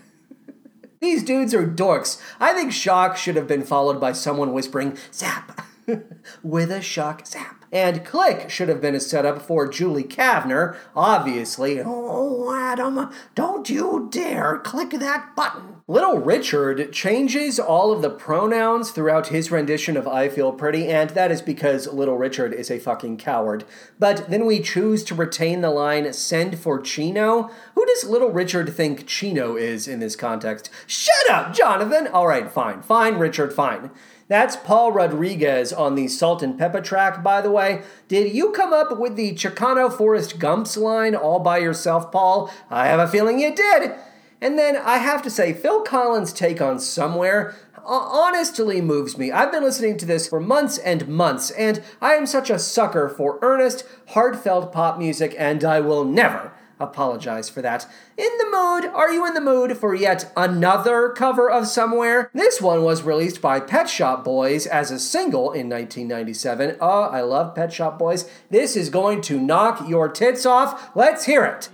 [1.01, 2.21] These dudes are dorks.
[2.41, 5.67] I think shock should have been followed by someone whispering, zap,
[6.43, 7.65] with a shock, zap.
[7.73, 11.81] And click should have been a setup for Julie Kavner, obviously.
[11.81, 15.77] Oh, Adam, don't you dare click that button.
[15.89, 21.11] Little Richard changes all of the pronouns throughout his rendition of I Feel Pretty, and
[21.11, 23.65] that is because Little Richard is a fucking coward.
[23.99, 27.51] But then we choose to retain the line, send for Chino.
[27.75, 30.71] Who does Little Richard think Chino is in this context?
[30.87, 32.07] Shut up, Jonathan!
[32.09, 32.83] Alright, fine.
[32.83, 33.91] Fine, Richard, fine.
[34.33, 37.83] That's Paul Rodriguez on the Salt-N-Pepa track, by the way.
[38.09, 42.51] Did you come up with the Chicano Forrest Gumps line all by yourself, Paul?
[42.71, 43.93] I have a feeling you did.
[44.41, 49.31] And then I have to say, Phil Collins' take on Somewhere uh, honestly moves me.
[49.31, 53.11] I've been listening to this for months and months, and I am such a sucker
[53.11, 56.53] for earnest, heartfelt pop music, and I will never
[56.83, 57.87] apologize for that.
[58.17, 58.87] In the mood?
[58.93, 62.31] Are you in the mood for yet another cover of Somewhere?
[62.35, 66.77] This one was released by Pet Shop Boys as a single in 1997.
[66.81, 68.29] Oh, ah, I love Pet Shop Boys.
[68.51, 70.91] This is going to knock your tits off.
[70.95, 71.69] Let's hear it.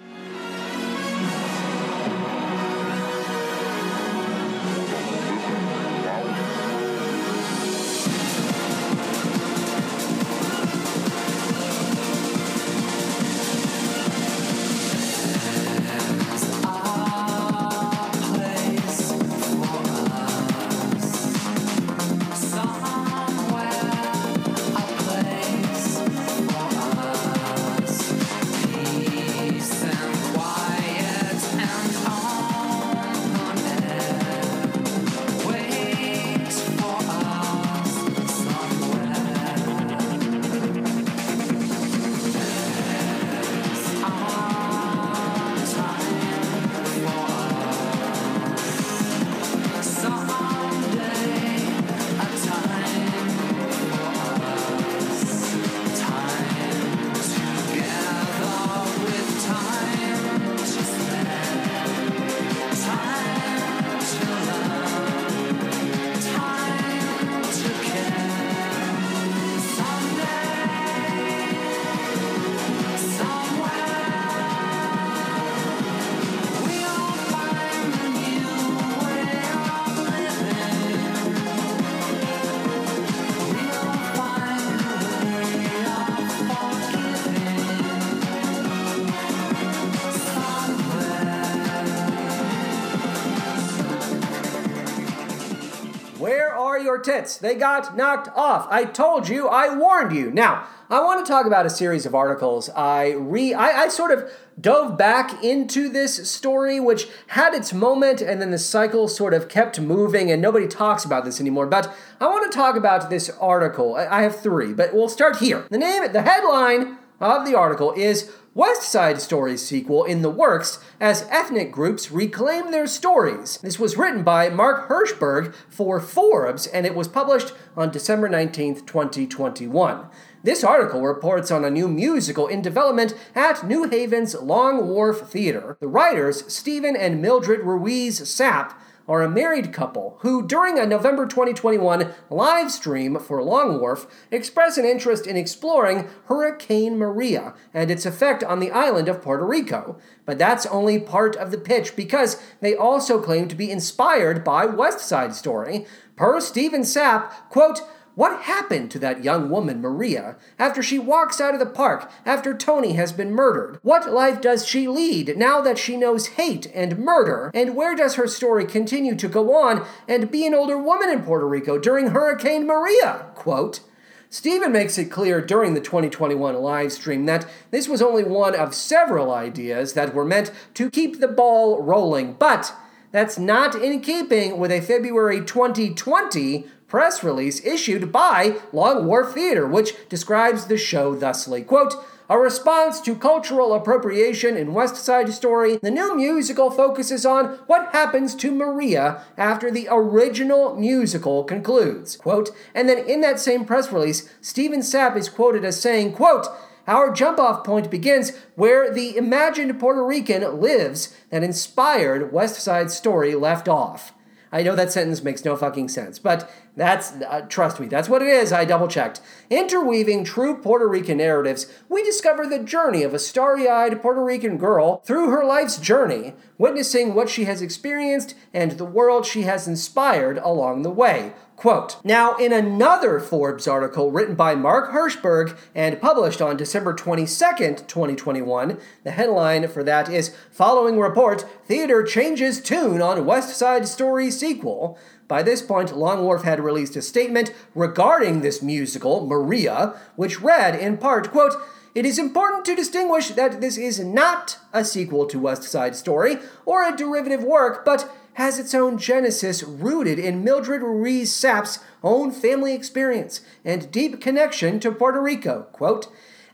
[97.19, 97.36] Tits?
[97.36, 98.66] They got knocked off.
[98.70, 100.31] I told you, I warned you.
[100.31, 102.70] Now, I want to talk about a series of articles.
[102.70, 104.31] I re I, I sort of
[104.61, 109.49] dove back into this story, which had its moment, and then the cycle sort of
[109.49, 111.66] kept moving, and nobody talks about this anymore.
[111.66, 113.97] But I want to talk about this article.
[113.97, 115.66] I I have three, but we'll start here.
[115.70, 120.80] The name, the headline of the article is West Side Story sequel in the works
[120.98, 123.56] as ethnic groups reclaim their stories.
[123.59, 128.85] This was written by Mark Hirschberg for Forbes and it was published on December 19,
[128.85, 130.06] 2021.
[130.43, 135.76] This article reports on a new musical in development at New Haven's Long Wharf Theater.
[135.78, 138.74] The writers, Steven and Mildred Ruiz Sapp,
[139.09, 144.76] are a married couple who, during a November 2021 live stream for Long Wharf, express
[144.76, 149.98] an interest in exploring Hurricane Maria and its effect on the island of Puerto Rico.
[150.26, 154.66] But that's only part of the pitch because they also claim to be inspired by
[154.66, 155.86] West Side Story.
[156.16, 157.80] Per Steven Sapp, quote,
[158.19, 162.53] What happened to that young woman, Maria, after she walks out of the park after
[162.53, 163.78] Tony has been murdered?
[163.82, 167.53] What life does she lead now that she knows hate and murder?
[167.55, 171.23] And where does her story continue to go on and be an older woman in
[171.23, 173.27] Puerto Rico during Hurricane Maria?
[173.36, 173.82] Quote,
[174.31, 178.74] Steven makes it clear during the 2021 live stream that this was only one of
[178.74, 182.74] several ideas that were meant to keep the ball rolling, but
[183.12, 189.66] that's not in keeping with a February 2020 press release issued by Long Wharf Theater,
[189.66, 191.94] which describes the show thusly quote,
[192.31, 197.93] a response to cultural appropriation in West Side Story, the new musical focuses on what
[197.93, 202.16] happens to Maria after the original musical concludes.
[202.16, 206.47] Quote, and then in that same press release, Steven Sapp is quoted as saying, quote,
[206.86, 212.90] our jump off point begins where the imagined Puerto Rican lives that inspired West Side
[212.90, 214.12] Story left off.
[214.51, 218.22] I know that sentence makes no fucking sense, but that's, uh, trust me, that's what
[218.22, 218.52] it is.
[218.52, 219.20] I double checked.
[219.50, 224.59] Interweaving true Puerto Rican narratives, we discover the journey of a starry eyed Puerto Rican
[224.59, 229.66] girl through her life's journey, witnessing what she has experienced and the world she has
[229.66, 231.32] inspired along the way.
[231.59, 237.88] Quote Now, in another Forbes article written by Mark Hirschberg and published on December 22nd,
[237.88, 244.30] 2021, the headline for that is Following Report Theater Changes Tune on West Side Story
[244.30, 244.96] Sequel.
[245.28, 250.74] By this point, Long Wharf had released a statement regarding this musical, Maria, which read
[250.74, 251.55] in part, quote,
[251.94, 256.38] it is important to distinguish that this is not a sequel to West Side Story
[256.64, 262.30] or a derivative work, but has its own genesis rooted in Mildred Ruiz Sapp's own
[262.30, 265.66] family experience and deep connection to Puerto Rico.
[265.72, 266.06] Quote,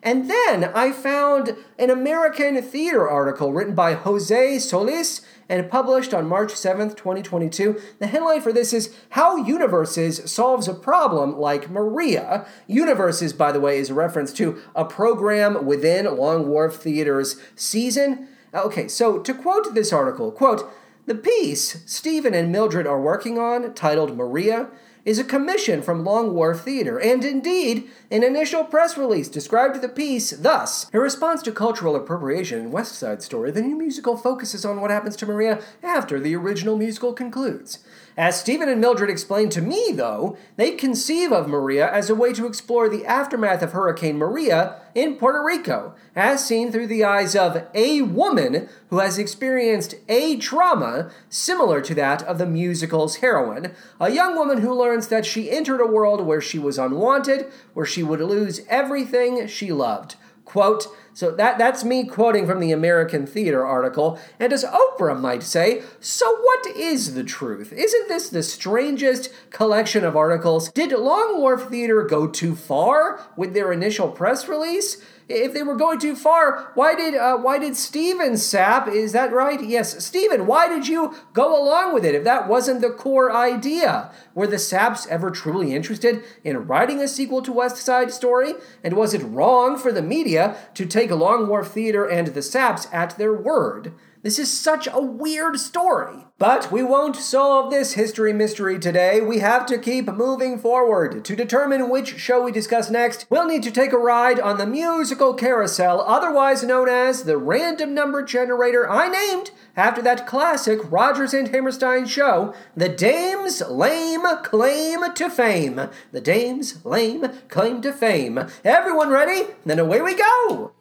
[0.02, 6.28] and then I found an American theater article written by Jose Solis and published on
[6.28, 7.80] March 7th, 2022.
[7.98, 12.46] The headline for this is How Universes Solves a Problem Like Maria.
[12.66, 18.28] Universes, by the way, is a reference to a program within Long Wharf Theater's season.
[18.54, 20.70] Okay, so to quote this article, quote,
[21.06, 24.68] the piece Steven and Mildred are working on, titled Maria,
[25.04, 29.88] is a commission from Long Wharf Theater, and indeed, an initial press release described the
[29.88, 34.64] piece thus In response to cultural appropriation in West Side Story, the new musical focuses
[34.64, 37.78] on what happens to Maria after the original musical concludes.
[38.16, 42.32] As Steven and Mildred explained to me, though, they conceive of Maria as a way
[42.34, 47.34] to explore the aftermath of Hurricane Maria in Puerto Rico, as seen through the eyes
[47.34, 53.72] of a woman who has experienced a trauma similar to that of the musical's heroine,
[53.98, 57.86] a young woman who learns that she entered a world where she was unwanted, where
[57.86, 60.14] she would lose everything she loved.
[60.44, 64.18] Quote, so that, that's me quoting from the American Theater article.
[64.40, 67.72] And as Oprah might say, so what is the truth?
[67.72, 70.72] Isn't this the strangest collection of articles?
[70.72, 75.00] Did Long Wharf Theater go too far with their initial press release?
[75.28, 78.88] If they were going too far, why did uh, why did Steven Sapp?
[78.88, 79.62] Is that right?
[79.62, 80.46] Yes, Steven.
[80.46, 84.10] Why did you go along with it if that wasn't the core idea?
[84.34, 88.52] Were the Sapps ever truly interested in writing a sequel to West Side Story?
[88.82, 92.86] And was it wrong for the media to take Long Wharf Theater and the Sapps
[92.92, 93.94] at their word?
[94.24, 96.24] This is such a weird story.
[96.38, 99.20] But we won't solve this history mystery today.
[99.20, 101.26] We have to keep moving forward.
[101.26, 104.66] To determine which show we discuss next, we'll need to take a ride on the
[104.66, 111.34] musical carousel, otherwise known as the random number generator I named after that classic Rodgers
[111.34, 115.90] and Hammerstein show, The Dame's Lame Claim to Fame.
[116.12, 118.46] The Dame's Lame Claim to Fame.
[118.64, 119.52] Everyone ready?
[119.66, 120.72] Then away we go!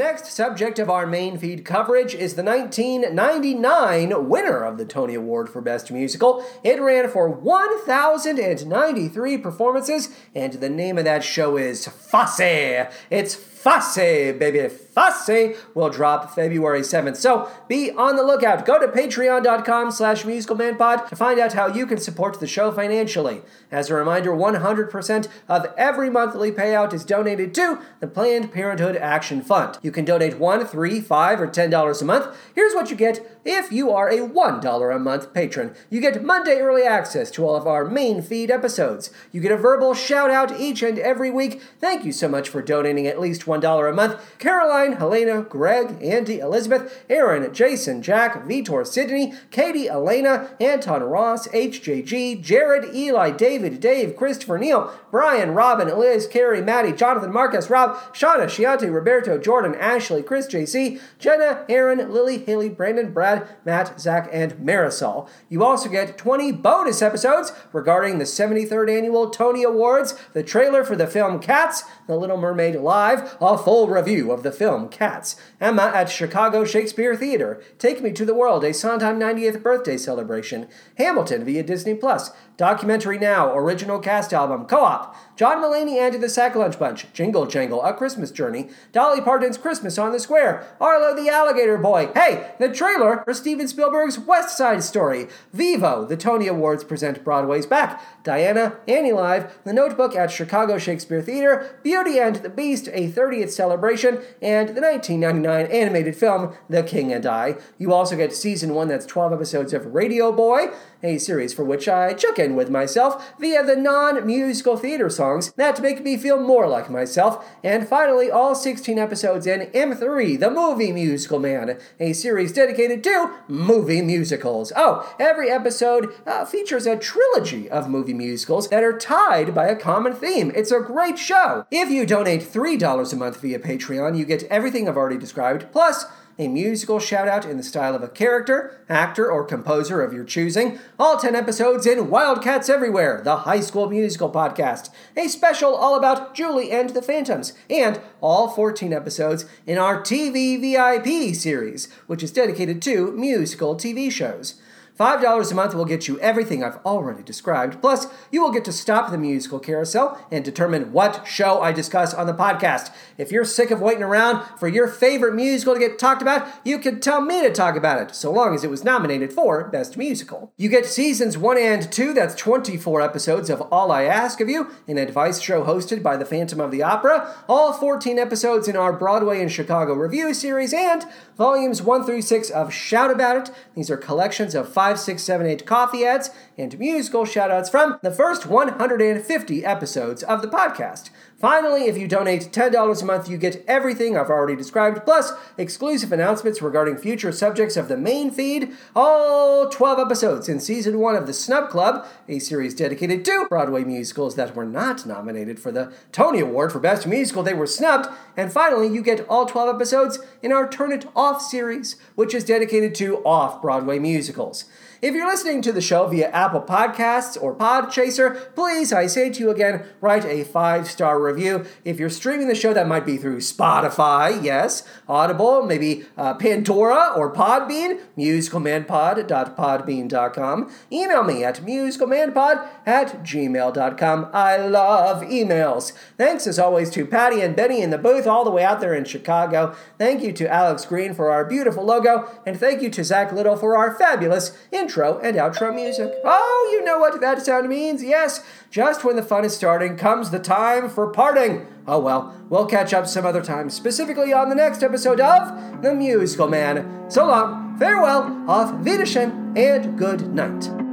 [0.00, 5.50] Next subject of our main feed coverage is the 1999 winner of the Tony Award
[5.50, 6.42] for Best Musical.
[6.64, 12.88] It ran for 1,093 performances, and the name of that show is Fosse.
[13.10, 14.68] It's Fosse, baby.
[14.94, 17.16] Fosse will drop February 7th.
[17.16, 18.66] So be on the lookout.
[18.66, 23.42] Go to patreon.com slash musicalmanpod to find out how you can support the show financially.
[23.70, 29.42] As a reminder, 100% of every monthly payout is donated to the Planned Parenthood Action
[29.42, 29.78] Fund.
[29.82, 32.36] You can donate one, three, five, or $10 a month.
[32.54, 35.74] Here's what you get if you are a $1 a month patron.
[35.88, 39.10] You get Monday early access to all of our main feed episodes.
[39.32, 41.62] You get a verbal shout out each and every week.
[41.78, 44.38] Thank you so much for donating at least $1 a month.
[44.38, 52.42] Caroline, Helena, Greg, Andy, Elizabeth, Aaron, Jason, Jack, Vitor, Sydney, Katie, Elena, Anton Ross, HJG,
[52.42, 58.44] Jared, Eli, David, Dave, Christopher, Neil, Brian, Robin, Liz, Carrie, Maddie, Jonathan, Marcus, Rob, Shauna,
[58.44, 64.54] Shiante, Roberto, Jordan, Ashley, Chris, JC, Jenna, Aaron, Lily, Haley, Brandon, Brad, Matt, Zach, and
[64.54, 65.28] Marisol.
[65.48, 70.96] You also get 20 bonus episodes regarding the 73rd annual Tony Awards, the trailer for
[70.96, 75.90] the film Cats, The Little Mermaid Live, a full review of the film Cats, Emma
[75.94, 81.44] at Chicago Shakespeare Theater, Take Me to the World, a Sondheim 90th birthday celebration, Hamilton
[81.44, 86.78] via Disney Plus, Documentary Now, original cast album, Co-op, John Mulaney and the Sack Lunch
[86.78, 91.78] Bunch, Jingle Jangle, A Christmas Journey, Dolly Parton's Christmas on the Square, Arlo the Alligator
[91.78, 97.24] Boy, hey, the trailer for Steven Spielberg's West Side Story, Vivo, the Tony Awards present
[97.24, 102.88] Broadway's Back, Diana, Annie Live, The Notebook at Chicago Shakespeare Theater, Beauty and the Beast,
[102.92, 107.56] a 30th celebration, and the 1999 animated film The King and I.
[107.78, 110.66] You also get season one, that's 12 episodes of Radio Boy,
[111.02, 115.52] a series for which I check in with myself via the non musical theater songs
[115.52, 117.46] that make me feel more like myself.
[117.62, 123.34] And finally, all 16 episodes in M3, The Movie Musical Man, a series dedicated to
[123.48, 124.72] movie musicals.
[124.76, 129.76] Oh, every episode uh, features a trilogy of movie musicals that are tied by a
[129.76, 130.52] common theme.
[130.54, 131.66] It's a great show.
[131.70, 136.04] If you donate $3 a month via Patreon, you get everything I've already described, plus
[136.38, 140.24] a musical shout out in the style of a character, actor, or composer of your
[140.24, 140.78] choosing.
[140.98, 144.90] All 10 episodes in Wildcats Everywhere, the high school musical podcast.
[145.16, 147.52] A special all about Julie and the Phantoms.
[147.68, 154.10] And all 14 episodes in our TV VIP series, which is dedicated to musical TV
[154.10, 154.60] shows.
[155.00, 157.80] $5 a month will get you everything I've already described.
[157.80, 162.12] Plus, you will get to stop the musical carousel and determine what show I discuss
[162.12, 162.92] on the podcast.
[163.16, 166.78] If you're sick of waiting around for your favorite musical to get talked about, you
[166.78, 169.96] can tell me to talk about it, so long as it was nominated for Best
[169.96, 170.52] Musical.
[170.58, 174.70] You get seasons 1 and 2, that's 24 episodes of All I Ask of You,
[174.86, 178.92] an advice show hosted by the Phantom of the Opera, all 14 episodes in our
[178.92, 181.06] Broadway and Chicago review series, and
[181.40, 183.54] volumes 1 through 6 of Shout About It.
[183.74, 188.10] These are collections of 5, 6, 7, 8 coffee ads and musical shoutouts from the
[188.10, 191.08] first 150 episodes of the podcast.
[191.40, 196.12] Finally, if you donate $10 a month, you get everything I've already described, plus exclusive
[196.12, 201.26] announcements regarding future subjects of the main feed, all 12 episodes in season 1 of
[201.26, 205.90] The Snub Club, a series dedicated to Broadway musicals that were not nominated for the
[206.12, 210.18] Tony Award for Best Musical, they were snubbed, and finally, you get all 12 episodes
[210.42, 214.66] in our Turn It Off series, which is dedicated to off Broadway musicals.
[215.02, 219.40] If you're listening to the show via Apple Podcasts or Podchaser, please, I say to
[219.40, 221.64] you again, write a five star review.
[221.86, 227.14] If you're streaming the show, that might be through Spotify, yes, Audible, maybe uh, Pandora
[227.16, 230.70] or Podbean, musicalmanpod.podbean.com.
[230.92, 234.28] Email me at musicalmanpod at gmail.com.
[234.34, 235.92] I love emails.
[236.18, 238.94] Thanks as always to Patty and Benny in the booth all the way out there
[238.94, 239.74] in Chicago.
[239.96, 243.56] Thank you to Alex Green for our beautiful logo, and thank you to Zach Little
[243.56, 244.54] for our fabulous
[244.90, 246.12] intro and outro music.
[246.24, 248.02] Oh, you know what that sound means.
[248.02, 251.66] Yes, just when the fun is starting comes the time for parting.
[251.86, 255.94] Oh well, we'll catch up some other time, specifically on the next episode of The
[255.94, 257.08] Musical Man.
[257.08, 260.89] So long, farewell, auf Wiedersehen, and good night.